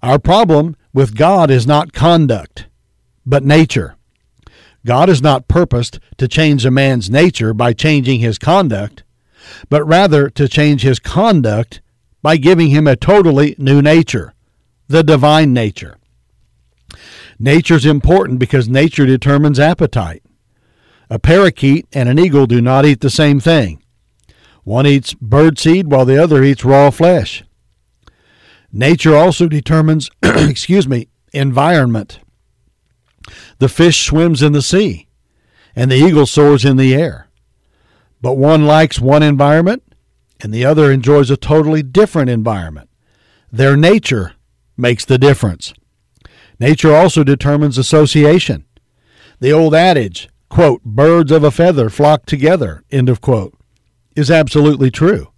Our 0.03 0.19
problem 0.19 0.77
with 0.93 1.17
God 1.17 1.51
is 1.51 1.67
not 1.67 1.93
conduct, 1.93 2.67
but 3.27 3.45
nature. 3.45 3.97
God 4.85 5.09
is 5.11 5.21
not 5.21 5.49
purposed 5.49 6.01
to 6.17 6.27
change 6.27 6.65
a 6.65 6.71
man's 6.71 7.11
nature 7.11 7.53
by 7.53 7.73
changing 7.75 8.21
his 8.21 8.39
conduct, 8.39 9.05
but 9.69 9.85
rather 9.85 10.29
to 10.31 10.49
change 10.49 10.83
his 10.83 10.99
conduct 10.99 11.81
by 12.23 12.37
giving 12.37 12.69
him 12.69 12.87
a 12.87 12.97
totally 12.97 13.55
new 13.59 13.81
nature, 13.81 14.35
the 14.89 15.03
divine 15.03 15.53
nature. 15.53 15.97
Nature's 17.39 17.87
important 17.87 18.39
because 18.39 18.69
nature 18.69 19.07
determines 19.07 19.59
appetite. 19.59 20.23
A 21.09 21.19
parakeet 21.19 21.87
and 21.93 22.09
an 22.09 22.19
eagle 22.19 22.47
do 22.47 22.61
not 22.61 22.85
eat 22.85 23.01
the 23.01 23.11
same 23.11 23.41
thing. 23.41 23.83
One 24.63 24.87
eats 24.87 25.15
bird 25.15 25.59
seed 25.59 25.91
while 25.91 26.05
the 26.05 26.23
other 26.23 26.45
eats 26.45 26.65
raw 26.65 26.91
flesh. 26.91 27.43
Nature 28.73 29.17
also 29.17 29.49
determines, 29.49 30.11
excuse 30.23 30.87
me, 30.87 31.09
environment. 31.33 32.21
The 33.59 33.69
fish 33.69 34.05
swims 34.05 34.43
in 34.43 34.53
the 34.53 34.63
sea, 34.63 35.09
and 35.75 35.91
the 35.91 35.97
eagle 35.97 36.27
soars 36.27 36.65
in 36.65 36.77
the 36.77 36.95
air. 36.95 37.30
But 38.21 38.35
one 38.35 38.67
likes 38.67 39.01
one 39.01 39.23
environment, 39.23 39.83
and 40.41 40.53
the 40.53 40.65
other 40.65 40.91
enjoys 40.91 41.31
a 41.31 41.37
totally 41.37 41.83
different 41.83 42.31
environment. 42.31 42.89
Their 43.51 43.77
nature 43.77 44.35
makes 44.77 45.05
the 45.05 45.19
difference. 45.19 45.73
Nature 46.59 46.95
also 46.95 47.25
determines 47.25 47.79
association. 47.79 48.65
The 49.41 49.53
old 49.53 49.75
adage, 49.75 50.29
quote, 50.49 50.83
birds 50.85 51.33
of 51.33 51.43
a 51.43 51.51
feather 51.51 51.89
flock 51.89 52.27
together, 52.27 52.85
end 52.91 53.09
of 53.09 53.21
quote, 53.21 53.55
is 54.15 54.31
absolutely 54.31 54.91
true. 54.91 55.33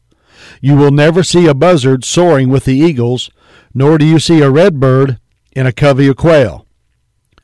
You 0.61 0.77
will 0.77 0.91
never 0.91 1.23
see 1.23 1.47
a 1.47 1.55
buzzard 1.55 2.05
soaring 2.05 2.49
with 2.49 2.65
the 2.65 2.77
eagles, 2.77 3.31
nor 3.73 3.99
do 3.99 4.05
you 4.05 4.19
see 4.19 4.41
a 4.41 4.51
red 4.51 4.81
bird 4.81 5.19
in 5.53 5.67
a 5.67 5.73
covey 5.73 6.09
of 6.09 6.17
quail. 6.17 6.67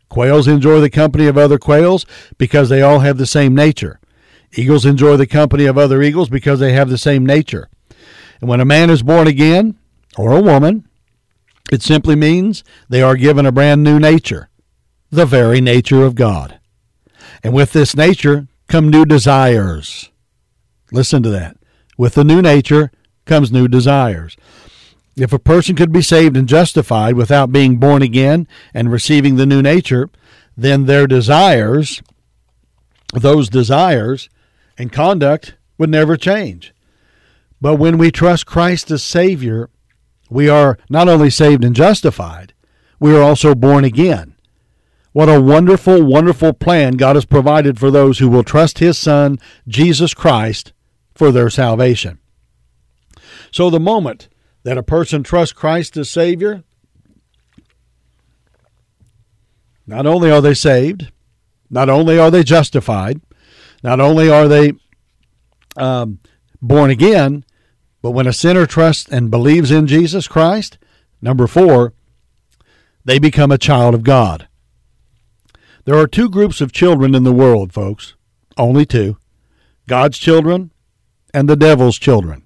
Quails 0.08 0.48
enjoy 0.48 0.80
the 0.80 0.90
company 0.90 1.26
of 1.26 1.38
other 1.38 1.58
quails 1.58 2.06
because 2.38 2.68
they 2.68 2.82
all 2.82 3.00
have 3.00 3.18
the 3.18 3.26
same 3.26 3.54
nature. 3.54 3.97
Eagles 4.52 4.86
enjoy 4.86 5.16
the 5.16 5.26
company 5.26 5.66
of 5.66 5.76
other 5.76 6.02
eagles 6.02 6.28
because 6.28 6.60
they 6.60 6.72
have 6.72 6.88
the 6.88 6.98
same 6.98 7.24
nature. 7.24 7.68
And 8.40 8.48
when 8.48 8.60
a 8.60 8.64
man 8.64 8.90
is 8.90 9.02
born 9.02 9.26
again, 9.26 9.76
or 10.16 10.32
a 10.32 10.42
woman, 10.42 10.88
it 11.70 11.82
simply 11.82 12.16
means 12.16 12.64
they 12.88 13.02
are 13.02 13.16
given 13.16 13.46
a 13.46 13.52
brand 13.52 13.82
new 13.82 13.98
nature, 13.98 14.48
the 15.10 15.26
very 15.26 15.60
nature 15.60 16.04
of 16.04 16.14
God. 16.14 16.58
And 17.42 17.52
with 17.52 17.72
this 17.72 17.94
nature 17.94 18.48
come 18.68 18.90
new 18.90 19.04
desires. 19.04 20.10
Listen 20.90 21.22
to 21.22 21.30
that. 21.30 21.56
With 21.96 22.14
the 22.14 22.24
new 22.24 22.42
nature 22.42 22.90
comes 23.26 23.52
new 23.52 23.68
desires. 23.68 24.36
If 25.16 25.32
a 25.32 25.38
person 25.38 25.76
could 25.76 25.92
be 25.92 26.02
saved 26.02 26.36
and 26.36 26.48
justified 26.48 27.14
without 27.14 27.52
being 27.52 27.78
born 27.78 28.02
again 28.02 28.46
and 28.72 28.90
receiving 28.90 29.36
the 29.36 29.46
new 29.46 29.60
nature, 29.60 30.08
then 30.56 30.86
their 30.86 31.06
desires, 31.06 32.02
those 33.12 33.48
desires 33.48 34.28
and 34.78 34.92
conduct 34.92 35.56
would 35.76 35.90
never 35.90 36.16
change. 36.16 36.72
But 37.60 37.76
when 37.76 37.98
we 37.98 38.10
trust 38.10 38.46
Christ 38.46 38.90
as 38.90 39.02
Savior, 39.02 39.68
we 40.30 40.48
are 40.48 40.78
not 40.88 41.08
only 41.08 41.30
saved 41.30 41.64
and 41.64 41.74
justified, 41.74 42.54
we 43.00 43.14
are 43.14 43.22
also 43.22 43.54
born 43.54 43.84
again. 43.84 44.34
What 45.12 45.28
a 45.28 45.40
wonderful, 45.40 46.04
wonderful 46.04 46.52
plan 46.52 46.94
God 46.94 47.16
has 47.16 47.24
provided 47.24 47.78
for 47.78 47.90
those 47.90 48.18
who 48.18 48.28
will 48.28 48.44
trust 48.44 48.78
His 48.78 48.96
Son, 48.96 49.38
Jesus 49.66 50.14
Christ, 50.14 50.72
for 51.14 51.32
their 51.32 51.50
salvation. 51.50 52.18
So 53.50 53.70
the 53.70 53.80
moment 53.80 54.28
that 54.62 54.78
a 54.78 54.82
person 54.82 55.22
trusts 55.22 55.52
Christ 55.52 55.96
as 55.96 56.10
Savior, 56.10 56.62
not 59.86 60.06
only 60.06 60.30
are 60.30 60.42
they 60.42 60.54
saved, 60.54 61.10
not 61.70 61.88
only 61.88 62.18
are 62.18 62.30
they 62.30 62.44
justified, 62.44 63.20
not 63.82 64.00
only 64.00 64.28
are 64.28 64.48
they 64.48 64.72
um, 65.76 66.18
born 66.60 66.90
again, 66.90 67.44
but 68.02 68.10
when 68.10 68.26
a 68.26 68.32
sinner 68.32 68.66
trusts 68.66 69.08
and 69.08 69.30
believes 69.30 69.70
in 69.70 69.86
Jesus 69.86 70.28
Christ, 70.28 70.78
number 71.20 71.46
four, 71.46 71.92
they 73.04 73.18
become 73.18 73.50
a 73.50 73.58
child 73.58 73.94
of 73.94 74.02
God. 74.02 74.48
There 75.84 75.96
are 75.96 76.06
two 76.06 76.28
groups 76.28 76.60
of 76.60 76.72
children 76.72 77.14
in 77.14 77.24
the 77.24 77.32
world, 77.32 77.72
folks. 77.72 78.14
Only 78.56 78.84
two 78.84 79.16
God's 79.86 80.18
children 80.18 80.70
and 81.32 81.48
the 81.48 81.56
devil's 81.56 81.98
children. 81.98 82.44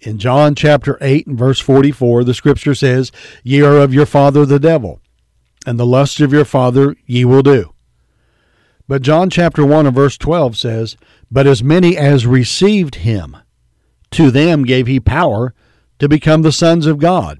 In 0.00 0.18
John 0.18 0.54
chapter 0.54 0.96
8 1.00 1.26
and 1.26 1.38
verse 1.38 1.58
44, 1.58 2.22
the 2.22 2.34
scripture 2.34 2.74
says, 2.74 3.10
Ye 3.42 3.62
are 3.62 3.78
of 3.78 3.92
your 3.92 4.06
father 4.06 4.46
the 4.46 4.60
devil, 4.60 5.00
and 5.66 5.78
the 5.78 5.86
lusts 5.86 6.20
of 6.20 6.32
your 6.32 6.44
father 6.44 6.94
ye 7.04 7.24
will 7.24 7.42
do. 7.42 7.74
But 8.88 9.02
John 9.02 9.28
chapter 9.28 9.66
1 9.66 9.86
and 9.86 9.94
verse 9.94 10.16
12 10.16 10.56
says, 10.56 10.96
But 11.30 11.46
as 11.46 11.62
many 11.62 11.96
as 11.96 12.26
received 12.26 12.96
him, 12.96 13.36
to 14.12 14.30
them 14.30 14.64
gave 14.64 14.86
he 14.86 14.98
power 14.98 15.54
to 15.98 16.08
become 16.08 16.40
the 16.40 16.52
sons 16.52 16.86
of 16.86 16.98
God, 16.98 17.38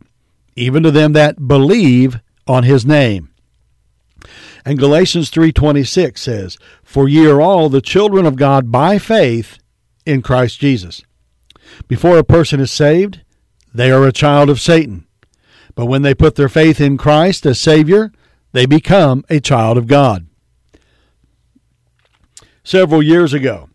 even 0.55 0.83
to 0.83 0.91
them 0.91 1.15
that 1.15 1.49
believe 1.49 2.21
on 2.47 2.65
his 2.65 2.85
name. 2.85 3.31
And 4.65 4.79
Galatians 4.79 5.31
3:26 5.31 6.21
says, 6.21 6.59
"For 6.83 7.09
ye 7.09 7.27
are 7.27 7.41
all 7.41 7.71
the 7.71 7.81
children 7.81 8.27
of 8.27 8.37
God 8.37 8.71
by 8.71 8.99
faith 8.99 9.59
in 10.05 10.21
Christ 10.21 10.61
Jesus." 10.61 11.03
Before 11.87 12.19
a 12.19 12.25
person 12.25 12.61
is 12.61 12.71
saved, 12.71 13.21
they 13.73 13.91
are 13.91 14.07
a 14.07 14.13
child 14.13 14.51
of 14.51 14.61
Satan. 14.61 15.05
But 15.75 15.87
when 15.87 16.03
they 16.03 16.15
put 16.15 16.35
their 16.35 16.49
faith 16.49 16.81
in 16.81 16.99
Christ 16.99 17.47
as 17.47 17.59
Savior, 17.59 18.13
they 18.53 18.67
become 18.67 19.25
a 19.31 19.41
child 19.41 19.79
of 19.79 19.87
God. 19.87 20.27
Several 22.69 23.03
years 23.03 23.33
ago, 23.33 23.71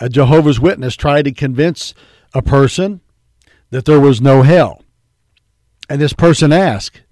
a 0.00 0.08
Jehovah's 0.08 0.58
Witness 0.58 0.96
tried 0.96 1.26
to 1.26 1.32
convince 1.32 1.92
a 2.32 2.40
person 2.40 3.02
that 3.68 3.84
there 3.84 4.00
was 4.00 4.22
no 4.22 4.40
hell. 4.40 4.82
And 5.86 6.00
this 6.00 6.14
person 6.14 6.50
asked 6.50 7.02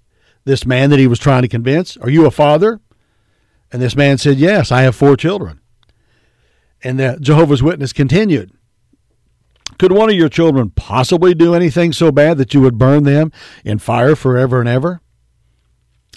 this 0.45 0.65
man 0.65 0.89
that 0.89 0.97
he 0.97 1.05
was 1.05 1.19
trying 1.19 1.43
to 1.43 1.47
convince, 1.47 1.95
Are 1.97 2.09
you 2.09 2.25
a 2.25 2.31
father? 2.31 2.79
And 3.71 3.79
this 3.79 3.95
man 3.95 4.17
said, 4.17 4.37
Yes, 4.37 4.71
I 4.71 4.81
have 4.81 4.95
four 4.95 5.15
children. 5.15 5.61
And 6.83 6.99
the 6.99 7.19
Jehovah's 7.21 7.61
Witness 7.61 7.93
continued, 7.93 8.51
Could 9.77 9.91
one 9.91 10.09
of 10.09 10.15
your 10.15 10.27
children 10.27 10.71
possibly 10.71 11.35
do 11.35 11.53
anything 11.53 11.93
so 11.93 12.11
bad 12.11 12.39
that 12.39 12.55
you 12.55 12.61
would 12.61 12.79
burn 12.79 13.03
them 13.03 13.31
in 13.63 13.77
fire 13.77 14.15
forever 14.15 14.59
and 14.59 14.67
ever? 14.67 15.01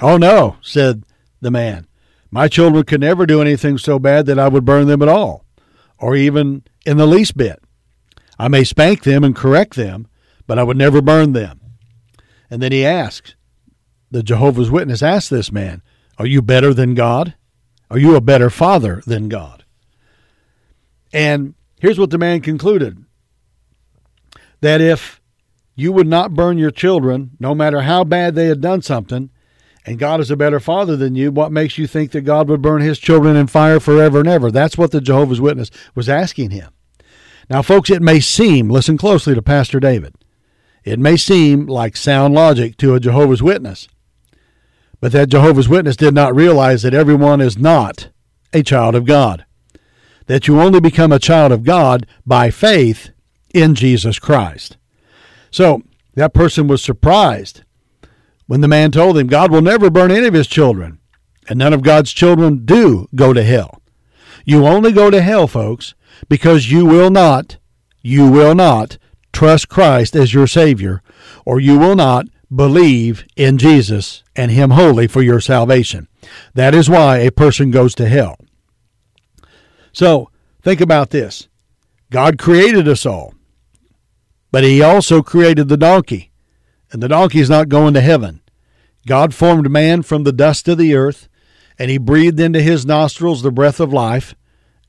Oh, 0.01 0.17
no, 0.17 0.57
said 0.63 1.05
the 1.43 1.51
man. 1.51 1.89
My 2.33 2.49
children 2.49 2.83
could 2.85 3.03
never 3.03 3.27
do 3.27 3.43
anything 3.43 3.77
so 3.77 3.99
bad 3.99 4.25
that 4.27 4.39
I 4.39 4.49
would 4.49 4.65
burn 4.65 4.87
them 4.87 5.03
at 5.03 5.09
all, 5.09 5.45
or 5.99 6.17
even 6.17 6.65
in 6.87 6.97
the 6.97 7.07
least 7.07 7.37
bit. 7.37 7.63
I 8.39 8.49
may 8.49 8.65
spank 8.65 9.05
them 9.05 9.23
and 9.23 9.37
correct 9.37 9.75
them, 9.75 10.09
but 10.47 10.59
I 10.59 10.63
would 10.63 10.79
never 10.79 11.03
burn 11.03 11.35
them. 11.35 11.61
And 12.51 12.63
then 12.63 12.73
he 12.73 12.87
asks, 12.87 13.35
the 14.11 14.23
Jehovah's 14.23 14.71
Witness 14.71 15.03
asked 15.03 15.31
this 15.31 15.53
man, 15.53 15.83
Are 16.19 16.27
you 16.27 16.41
better 16.41 16.73
than 16.73 16.95
God? 16.95 17.35
Are 17.91 17.99
you 17.99 18.17
a 18.17 18.21
better 18.21 18.49
father 18.49 19.03
than 19.07 19.29
God? 19.29 19.65
And 21.13 21.55
here's 21.81 21.99
what 21.99 22.11
the 22.11 22.19
man 22.19 22.41
concluded 22.41 23.05
that 24.61 24.81
if 24.81 25.21
you 25.75 25.93
would 25.93 26.07
not 26.07 26.35
burn 26.35 26.57
your 26.57 26.71
children, 26.71 27.33
no 27.39 27.55
matter 27.55 27.83
how 27.83 28.05
bad 28.05 28.35
they 28.35 28.47
had 28.47 28.61
done 28.61 28.81
something, 28.81 29.31
and 29.85 29.99
God 29.99 30.21
is 30.21 30.31
a 30.31 30.37
better 30.37 30.61
father 30.61 30.97
than 30.97 31.17
you, 31.17 31.33
what 31.33 31.51
makes 31.51 31.77
you 31.77 31.87
think 31.87 32.13
that 32.13 32.21
God 32.23 32.49
would 32.49 32.63
burn 32.63 32.83
his 32.83 32.99
children 32.99 33.37
in 33.37 33.49
fire 33.49 33.81
forever 33.81 34.21
and 34.21 34.29
ever? 34.29 34.51
That's 34.51 34.79
what 34.79 34.93
the 34.93 35.01
Jehovah's 35.01 35.41
Witness 35.41 35.71
was 35.95 36.09
asking 36.09 36.51
him. 36.51 36.71
Now, 37.51 37.63
folks, 37.63 37.91
it 37.91 38.03
may 38.03 38.21
seem, 38.21 38.71
listen 38.71 38.97
closely 38.97 39.35
to 39.35 39.43
Pastor 39.43 39.81
David, 39.81 40.15
it 40.85 40.99
may 40.99 41.17
seem 41.17 41.67
like 41.67 41.97
sound 41.97 42.35
logic 42.35 42.77
to 42.79 42.95
a 42.95 43.01
Jehovah's 43.01 43.43
Witness, 43.43 43.89
but 45.01 45.13
that 45.13 45.29
Jehovah's 45.29 45.69
Witness 45.69 45.97
did 45.97 46.15
not 46.15 46.35
realize 46.35 46.83
that 46.83 46.95
everyone 46.95 47.41
is 47.41 47.59
not 47.59 48.09
a 48.53 48.63
child 48.63 48.95
of 48.95 49.05
God, 49.05 49.45
that 50.27 50.47
you 50.47 50.61
only 50.61 50.81
become 50.81 51.11
a 51.11 51.19
child 51.19 51.51
of 51.51 51.65
God 51.65 52.07
by 52.25 52.51
faith 52.51 53.11
in 53.53 53.75
Jesus 53.75 54.19
Christ. 54.19 54.77
So, 55.51 55.83
that 56.15 56.35
person 56.35 56.69
was 56.69 56.83
surprised 56.83 57.63
when 58.47 58.61
the 58.61 58.69
man 58.69 58.91
told 58.91 59.19
him, 59.19 59.27
God 59.27 59.51
will 59.51 59.63
never 59.63 59.91
burn 59.91 60.11
any 60.11 60.27
of 60.27 60.35
his 60.35 60.47
children, 60.47 60.99
and 61.49 61.59
none 61.59 61.73
of 61.73 61.83
God's 61.83 62.13
children 62.13 62.65
do 62.65 63.09
go 63.15 63.33
to 63.33 63.43
hell. 63.43 63.81
You 64.45 64.67
only 64.67 64.93
go 64.93 65.11
to 65.11 65.23
hell, 65.23 65.47
folks, 65.47 65.95
because 66.29 66.71
you 66.71 66.85
will 66.85 67.11
not, 67.11 67.59
you 68.01 68.31
will 68.31 68.55
not 68.55 68.99
trust 69.33 69.69
Christ 69.69 70.15
as 70.15 70.35
your 70.35 70.47
Savior, 70.47 71.03
or 71.45 71.61
you 71.61 71.79
will 71.79 71.97
not 71.97 72.27
believe 72.55 73.25
in 73.37 73.59
Jesus 73.59 74.23
and 74.37 74.51
Him 74.51 74.71
wholly 74.71 75.07
for 75.07 75.23
your 75.23 75.41
salvation. 75.41 76.09
That 76.55 76.75
is 76.75 76.91
why 76.91 77.19
a 77.19 77.33
person 77.33 77.71
goes 77.71 77.95
to 77.97 78.09
hell. 78.09 78.37
So, 79.93 80.31
think 80.63 80.81
about 80.81 81.11
this 81.11 81.49
God 82.11 82.39
created 82.39 82.89
us 82.89 83.07
all, 83.07 83.35
but 84.51 84.65
He 84.65 84.83
also 84.83 85.23
created 85.23 85.69
the 85.69 85.77
donkey, 85.77 86.32
and 86.93 87.03
the 87.03 87.09
donkey 87.09 87.41
is 87.41 87.51
not 87.51 87.69
going 87.69 87.95
to 87.95 88.01
heaven. 88.01 88.41
God 89.07 89.35
formed 89.35 89.71
man 89.71 90.03
from 90.03 90.23
the 90.23 90.33
dust 90.33 90.69
of 90.69 90.79
the 90.79 90.95
earth 90.95 91.29
and 91.79 91.91
he 91.91 91.99
breathed 91.99 92.41
into 92.41 92.63
his 92.63 92.87
nostrils 92.87 93.43
the 93.43 93.51
breath 93.51 93.81
of 93.81 93.93
life, 93.93 94.35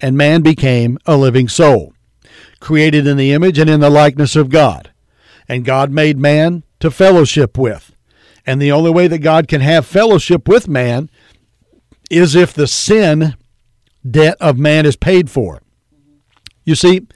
and 0.02 0.18
man 0.18 0.42
became 0.42 0.98
a 1.06 1.18
living 1.18 1.48
soul, 1.48 1.94
created 2.60 3.08
in 3.08 3.18
the 3.18 3.32
image 3.32 3.58
and 3.58 3.70
in 3.70 3.80
the 3.80 3.90
likeness 3.90 4.36
of 4.36 4.50
God. 4.50 4.92
And 5.48 5.66
God 5.66 5.92
made 5.92 6.18
man 6.18 6.64
to 6.80 6.92
fellowship 6.92 7.58
with. 7.58 7.96
And 8.46 8.62
the 8.62 8.72
only 8.72 8.92
way 8.92 9.08
that 9.08 9.20
God 9.20 9.48
can 9.48 9.62
have 9.62 9.86
fellowship 9.86 10.48
with 10.48 10.68
man 10.68 11.10
is 12.10 12.36
if 12.36 12.54
the 12.54 12.68
sin 12.68 13.36
debt 14.10 14.38
of 14.40 14.58
man 14.58 14.86
is 14.86 14.96
paid 14.96 15.30
for. 15.30 15.62
You 16.66 16.76
see, 16.76 17.08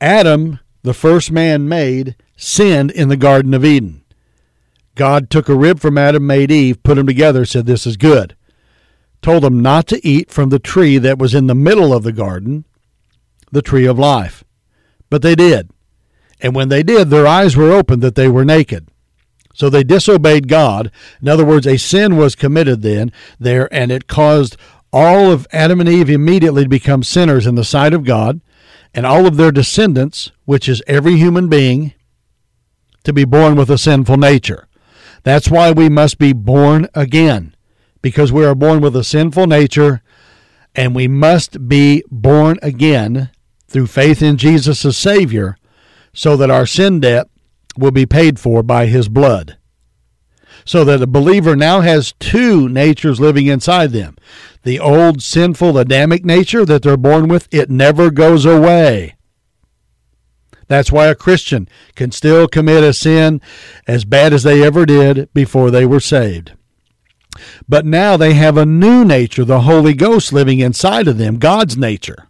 Adam, 0.00 0.60
the 0.82 0.94
first 0.94 1.30
man 1.30 1.68
made, 1.68 2.16
sinned 2.36 2.90
in 2.92 3.08
the 3.08 3.16
Garden 3.16 3.54
of 3.54 3.64
Eden. 3.64 4.01
God 4.94 5.30
took 5.30 5.48
a 5.48 5.54
rib 5.54 5.80
from 5.80 5.96
Adam, 5.96 6.26
made 6.26 6.50
Eve, 6.50 6.82
put 6.82 6.96
them 6.96 7.06
together, 7.06 7.44
said, 7.44 7.66
This 7.66 7.86
is 7.86 7.96
good. 7.96 8.36
Told 9.22 9.44
them 9.44 9.60
not 9.60 9.86
to 9.88 10.06
eat 10.06 10.30
from 10.30 10.50
the 10.50 10.58
tree 10.58 10.98
that 10.98 11.18
was 11.18 11.34
in 11.34 11.46
the 11.46 11.54
middle 11.54 11.92
of 11.92 12.02
the 12.02 12.12
garden, 12.12 12.64
the 13.50 13.62
tree 13.62 13.86
of 13.86 13.98
life. 13.98 14.44
But 15.08 15.22
they 15.22 15.34
did. 15.34 15.70
And 16.40 16.54
when 16.54 16.68
they 16.68 16.82
did, 16.82 17.08
their 17.08 17.26
eyes 17.26 17.56
were 17.56 17.70
opened 17.70 18.02
that 18.02 18.16
they 18.16 18.28
were 18.28 18.44
naked. 18.44 18.88
So 19.54 19.70
they 19.70 19.84
disobeyed 19.84 20.48
God. 20.48 20.90
In 21.20 21.28
other 21.28 21.44
words, 21.44 21.66
a 21.66 21.76
sin 21.76 22.16
was 22.16 22.34
committed 22.34 22.82
then 22.82 23.12
there, 23.38 23.72
and 23.72 23.92
it 23.92 24.08
caused 24.08 24.56
all 24.92 25.30
of 25.30 25.46
Adam 25.52 25.80
and 25.80 25.88
Eve 25.88 26.10
immediately 26.10 26.64
to 26.64 26.68
become 26.68 27.02
sinners 27.02 27.46
in 27.46 27.54
the 27.54 27.64
sight 27.64 27.94
of 27.94 28.04
God, 28.04 28.40
and 28.94 29.06
all 29.06 29.26
of 29.26 29.36
their 29.36 29.52
descendants, 29.52 30.32
which 30.44 30.68
is 30.68 30.82
every 30.86 31.16
human 31.16 31.48
being, 31.48 31.94
to 33.04 33.12
be 33.12 33.24
born 33.24 33.54
with 33.54 33.70
a 33.70 33.78
sinful 33.78 34.16
nature. 34.16 34.68
That's 35.22 35.50
why 35.50 35.70
we 35.70 35.88
must 35.88 36.18
be 36.18 36.32
born 36.32 36.88
again, 36.94 37.54
because 38.00 38.32
we 38.32 38.44
are 38.44 38.54
born 38.54 38.80
with 38.80 38.96
a 38.96 39.04
sinful 39.04 39.46
nature, 39.46 40.02
and 40.74 40.94
we 40.94 41.06
must 41.06 41.68
be 41.68 42.02
born 42.10 42.58
again 42.62 43.30
through 43.68 43.86
faith 43.86 44.22
in 44.22 44.36
Jesus 44.36 44.84
as 44.84 44.96
Savior, 44.96 45.56
so 46.12 46.36
that 46.36 46.50
our 46.50 46.66
sin 46.66 47.00
debt 47.00 47.28
will 47.76 47.90
be 47.90 48.06
paid 48.06 48.38
for 48.38 48.62
by 48.62 48.86
His 48.86 49.08
blood. 49.08 49.56
So 50.64 50.84
that 50.84 51.02
a 51.02 51.06
believer 51.06 51.56
now 51.56 51.80
has 51.80 52.14
two 52.20 52.68
natures 52.68 53.18
living 53.18 53.46
inside 53.46 53.90
them. 53.90 54.16
The 54.62 54.78
old 54.78 55.22
sinful 55.22 55.76
Adamic 55.78 56.24
nature 56.24 56.64
that 56.64 56.82
they're 56.82 56.96
born 56.96 57.28
with, 57.28 57.48
it 57.50 57.70
never 57.70 58.10
goes 58.10 58.44
away. 58.44 59.16
That's 60.72 60.90
why 60.90 61.08
a 61.08 61.14
Christian 61.14 61.68
can 61.96 62.12
still 62.12 62.48
commit 62.48 62.82
a 62.82 62.94
sin 62.94 63.42
as 63.86 64.06
bad 64.06 64.32
as 64.32 64.42
they 64.42 64.64
ever 64.64 64.86
did 64.86 65.28
before 65.34 65.70
they 65.70 65.84
were 65.84 66.00
saved. 66.00 66.52
But 67.68 67.84
now 67.84 68.16
they 68.16 68.32
have 68.32 68.56
a 68.56 68.64
new 68.64 69.04
nature, 69.04 69.44
the 69.44 69.60
Holy 69.60 69.92
Ghost 69.92 70.32
living 70.32 70.60
inside 70.60 71.08
of 71.08 71.18
them, 71.18 71.38
God's 71.38 71.76
nature, 71.76 72.26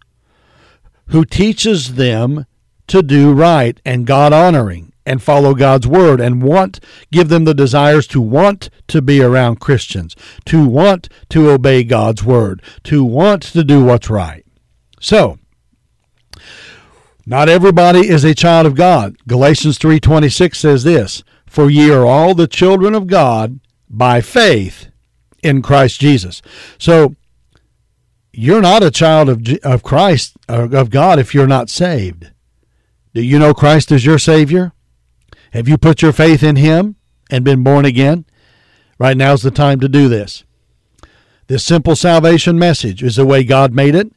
who 1.11 1.25
teaches 1.25 1.95
them 1.95 2.47
to 2.89 3.01
do 3.01 3.33
right 3.33 3.81
and 3.85 4.09
God 4.09 4.33
honoring 4.33 4.93
and 5.07 5.23
follow 5.23 5.55
God's 5.55 5.87
word 5.87 6.21
and 6.21 6.43
want 6.43 6.81
give 7.13 7.29
them 7.29 7.45
the 7.45 7.55
desires 7.55 8.09
to 8.09 8.21
want 8.21 8.71
to 8.89 9.01
be 9.01 9.23
around 9.23 9.61
Christians, 9.61 10.17
to 10.47 10.67
want 10.67 11.09
to 11.29 11.49
obey 11.49 11.85
God's 11.85 12.25
word, 12.25 12.61
to 12.83 13.05
want 13.05 13.43
to 13.45 13.63
do 13.63 13.85
what's 13.85 14.11
right. 14.11 14.45
So, 14.99 15.39
not 17.27 17.49
everybody 17.49 18.09
is 18.09 18.25
a 18.25 18.35
child 18.35 18.67
of 18.67 18.75
God. 18.75 19.17
Galatians 19.29 19.79
3:26 19.79 20.59
says 20.59 20.85
this, 20.85 21.23
"For 21.47 21.71
ye 21.71 21.91
are 21.91 22.07
all 22.07 22.35
the 22.35 22.47
children 22.47 22.95
of 22.95 23.07
God 23.07 23.61
by 23.89 24.21
faith 24.21 24.87
in 25.43 25.63
Christ 25.63 26.01
Jesus." 26.01 26.43
So, 26.79 27.15
you're 28.33 28.63
not 28.63 28.83
a 28.83 28.91
child 28.91 29.29
of 29.29 29.47
of 29.63 29.83
Christ 29.83 30.35
uh, 30.49 30.69
of 30.73 30.91
God 30.91 31.19
if 31.19 31.35
you're 31.35 31.47
not 31.47 31.71
saved. 31.71 32.31
Do 33.15 33.23
you 33.23 33.39
know 33.39 33.55
Christ 33.55 33.93
as 33.93 34.07
your 34.07 34.19
savior? 34.19 34.73
Have 35.53 35.69
you 35.69 35.77
put 35.77 36.01
your 36.01 36.13
faith 36.13 36.43
in 36.43 36.57
him 36.57 36.97
and 37.31 37.45
been 37.45 37.63
born 37.63 37.85
again? 37.85 38.25
Right 38.99 39.17
now 39.17 39.35
is 39.35 39.43
the 39.43 39.51
time 39.51 39.81
to 39.81 39.89
do 39.89 40.09
this. 40.09 40.45
This 41.47 41.65
simple 41.65 41.95
salvation 41.95 42.59
message 42.59 43.03
is 43.03 43.17
the 43.17 43.27
way 43.27 43.45
God 43.45 43.75
made 43.75 43.95
it. 43.95 44.13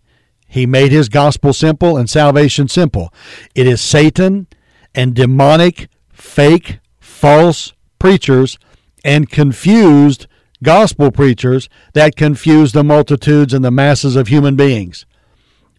He 0.47 0.65
made 0.65 0.91
his 0.91 1.09
gospel 1.09 1.53
simple 1.53 1.97
and 1.97 2.09
salvation 2.09 2.67
simple. 2.67 3.13
It 3.53 3.67
is 3.67 3.81
Satan 3.81 4.47
and 4.93 5.13
demonic, 5.13 5.89
fake, 6.13 6.79
false 6.99 7.73
preachers 7.99 8.57
and 9.03 9.29
confused 9.29 10.27
gospel 10.63 11.11
preachers 11.11 11.69
that 11.93 12.15
confuse 12.15 12.71
the 12.71 12.83
multitudes 12.83 13.53
and 13.53 13.63
the 13.63 13.71
masses 13.71 14.15
of 14.15 14.27
human 14.27 14.55
beings. 14.55 15.05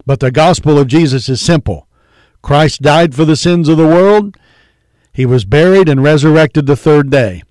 But 0.05 0.21
the 0.21 0.31
gospel 0.31 0.79
of 0.79 0.87
Jesus 0.87 1.29
is 1.29 1.41
simple. 1.41 1.89
Christ 2.43 2.83
died 2.83 3.15
for 3.15 3.25
the 3.25 3.37
sins 3.37 3.69
of 3.69 3.77
the 3.77 3.87
world. 3.87 4.37
He 5.13 5.27
was 5.27 5.45
buried 5.45 5.89
and 5.89 6.03
resurrected 6.03 6.67
the 6.67 6.77
third 6.77 7.11
day. 7.11 7.43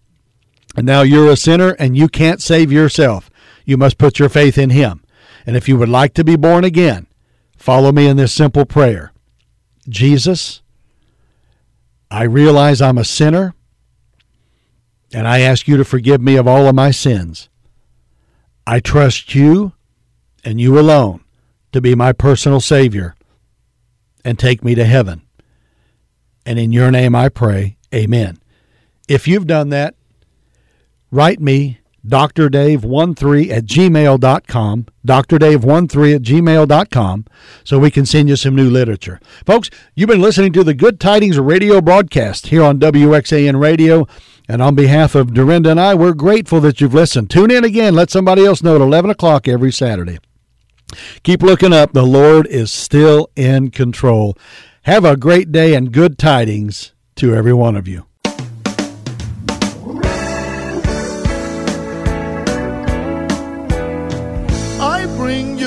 And 0.78 0.86
now 0.86 1.02
you're 1.02 1.32
a 1.32 1.38
sinner 1.38 1.72
and 1.72 1.98
you 1.98 2.08
can't 2.08 2.42
save 2.42 2.72
yourself. 2.72 3.30
You 3.66 3.78
must 3.78 3.98
put 3.98 4.20
your 4.20 4.30
faith 4.30 4.58
in 4.58 4.70
Him. 4.70 5.02
And 5.46 5.56
if 5.56 5.68
you 5.68 5.78
would 5.78 5.90
like 5.90 6.14
to 6.16 6.24
be 6.24 6.36
born 6.36 6.64
again, 6.64 7.08
follow 7.58 7.92
me 7.92 8.08
in 8.08 8.18
this 8.18 8.34
simple 8.34 8.66
prayer 8.66 9.12
Jesus, 9.88 10.62
I 12.10 12.24
realize 12.24 12.82
I'm 12.82 12.98
a 12.98 13.06
sinner, 13.06 13.54
and 15.14 15.28
I 15.28 15.42
ask 15.42 15.68
you 15.68 15.78
to 15.78 15.86
forgive 15.86 16.22
me 16.22 16.36
of 16.36 16.48
all 16.48 16.68
of 16.68 16.76
my 16.76 16.92
sins. 16.92 17.50
I 18.66 18.80
trust 18.80 19.36
you 19.36 19.74
and 20.44 20.60
you 20.60 20.80
alone 20.80 21.24
to 21.72 21.82
be 21.82 21.94
my 21.94 22.14
personal 22.14 22.60
Savior 22.60 23.16
and 24.24 24.40
take 24.40 24.64
me 24.64 24.74
to 24.76 24.86
heaven. 24.86 25.22
And 26.46 26.58
in 26.58 26.72
your 26.72 26.90
name 26.90 27.16
I 27.16 27.30
pray, 27.30 27.78
amen. 27.94 28.40
If 29.08 29.28
you've 29.28 29.48
done 29.48 29.70
that, 29.70 29.96
write 31.12 31.40
me, 31.40 31.80
drdave13 32.08 33.50
at 33.50 33.66
gmail.com, 33.66 34.86
drdave13 35.06 36.16
at 36.16 36.22
gmail.com, 36.22 37.26
so 37.64 37.80
we 37.80 37.92
can 37.92 38.06
send 38.06 38.30
you 38.30 38.36
some 38.36 38.56
new 38.56 38.70
literature. 38.70 39.20
Folks, 39.46 39.70
you've 39.96 40.10
been 40.10 40.22
listening 40.22 40.54
to 40.54 40.64
the 40.64 40.74
Good 40.74 41.00
Tidings 41.00 41.40
radio 41.40 41.82
broadcast 41.82 42.48
here 42.48 42.64
on 42.64 42.80
WXAN 42.80 43.60
Radio. 43.60 44.08
And 44.48 44.62
on 44.62 44.76
behalf 44.76 45.16
of 45.16 45.34
Dorinda 45.34 45.72
and 45.72 45.80
I, 45.80 45.96
we're 45.96 46.14
grateful 46.14 46.62
that 46.62 46.80
you've 46.80 46.94
listened. 46.94 47.32
Tune 47.32 47.50
in 47.50 47.64
again. 47.64 47.96
Let 47.96 48.12
somebody 48.12 48.46
else 48.46 48.62
know 48.62 48.76
at 48.76 48.82
11 48.82 49.10
o'clock 49.10 49.48
every 49.48 49.72
Saturday. 49.72 50.20
Keep 51.24 51.42
looking 51.42 51.74
up. 51.74 51.94
The 51.94 52.06
Lord 52.06 52.46
is 52.48 52.72
still 52.72 53.30
in 53.36 53.72
control. 53.72 54.38
Have 54.84 55.04
a 55.04 55.18
great 55.18 55.52
day 55.52 55.74
and 55.74 55.92
good 55.92 56.20
tidings 56.20 56.94
to 57.16 57.34
every 57.34 57.54
one 57.54 57.76
of 57.76 57.88
you. 57.88 58.06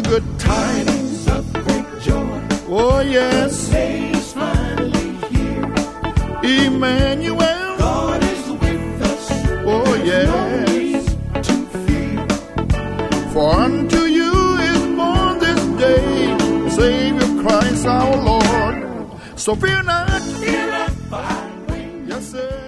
good 0.09 0.39
time. 0.39 0.87
Tidings 0.87 1.29
of 1.29 1.53
great 1.53 1.89
joy. 2.01 2.41
Oh, 2.69 3.01
yes. 3.01 3.51
the 3.51 3.73
Saves 3.73 4.33
finally 4.33 5.11
here. 5.31 5.65
Emmanuel. 6.67 7.77
God 7.79 8.23
is 8.25 8.51
with 8.63 9.03
us. 9.03 9.25
Oh, 9.67 9.95
yes. 10.11 10.29
No 10.29 11.43
to 11.43 11.57
fear. 11.85 12.27
For 13.33 13.53
unto 13.67 14.01
you 14.19 14.33
is 14.73 14.83
born 14.97 15.39
this 15.45 15.63
day 15.85 16.39
Savior 16.71 17.43
Christ 17.43 17.87
our 17.87 18.17
Lord. 18.17 18.77
So 19.37 19.55
fear 19.55 19.83
not. 19.83 20.23
Fear 20.41 20.67
not. 20.77 20.93
Yes, 22.07 22.33
sir. 22.33 22.68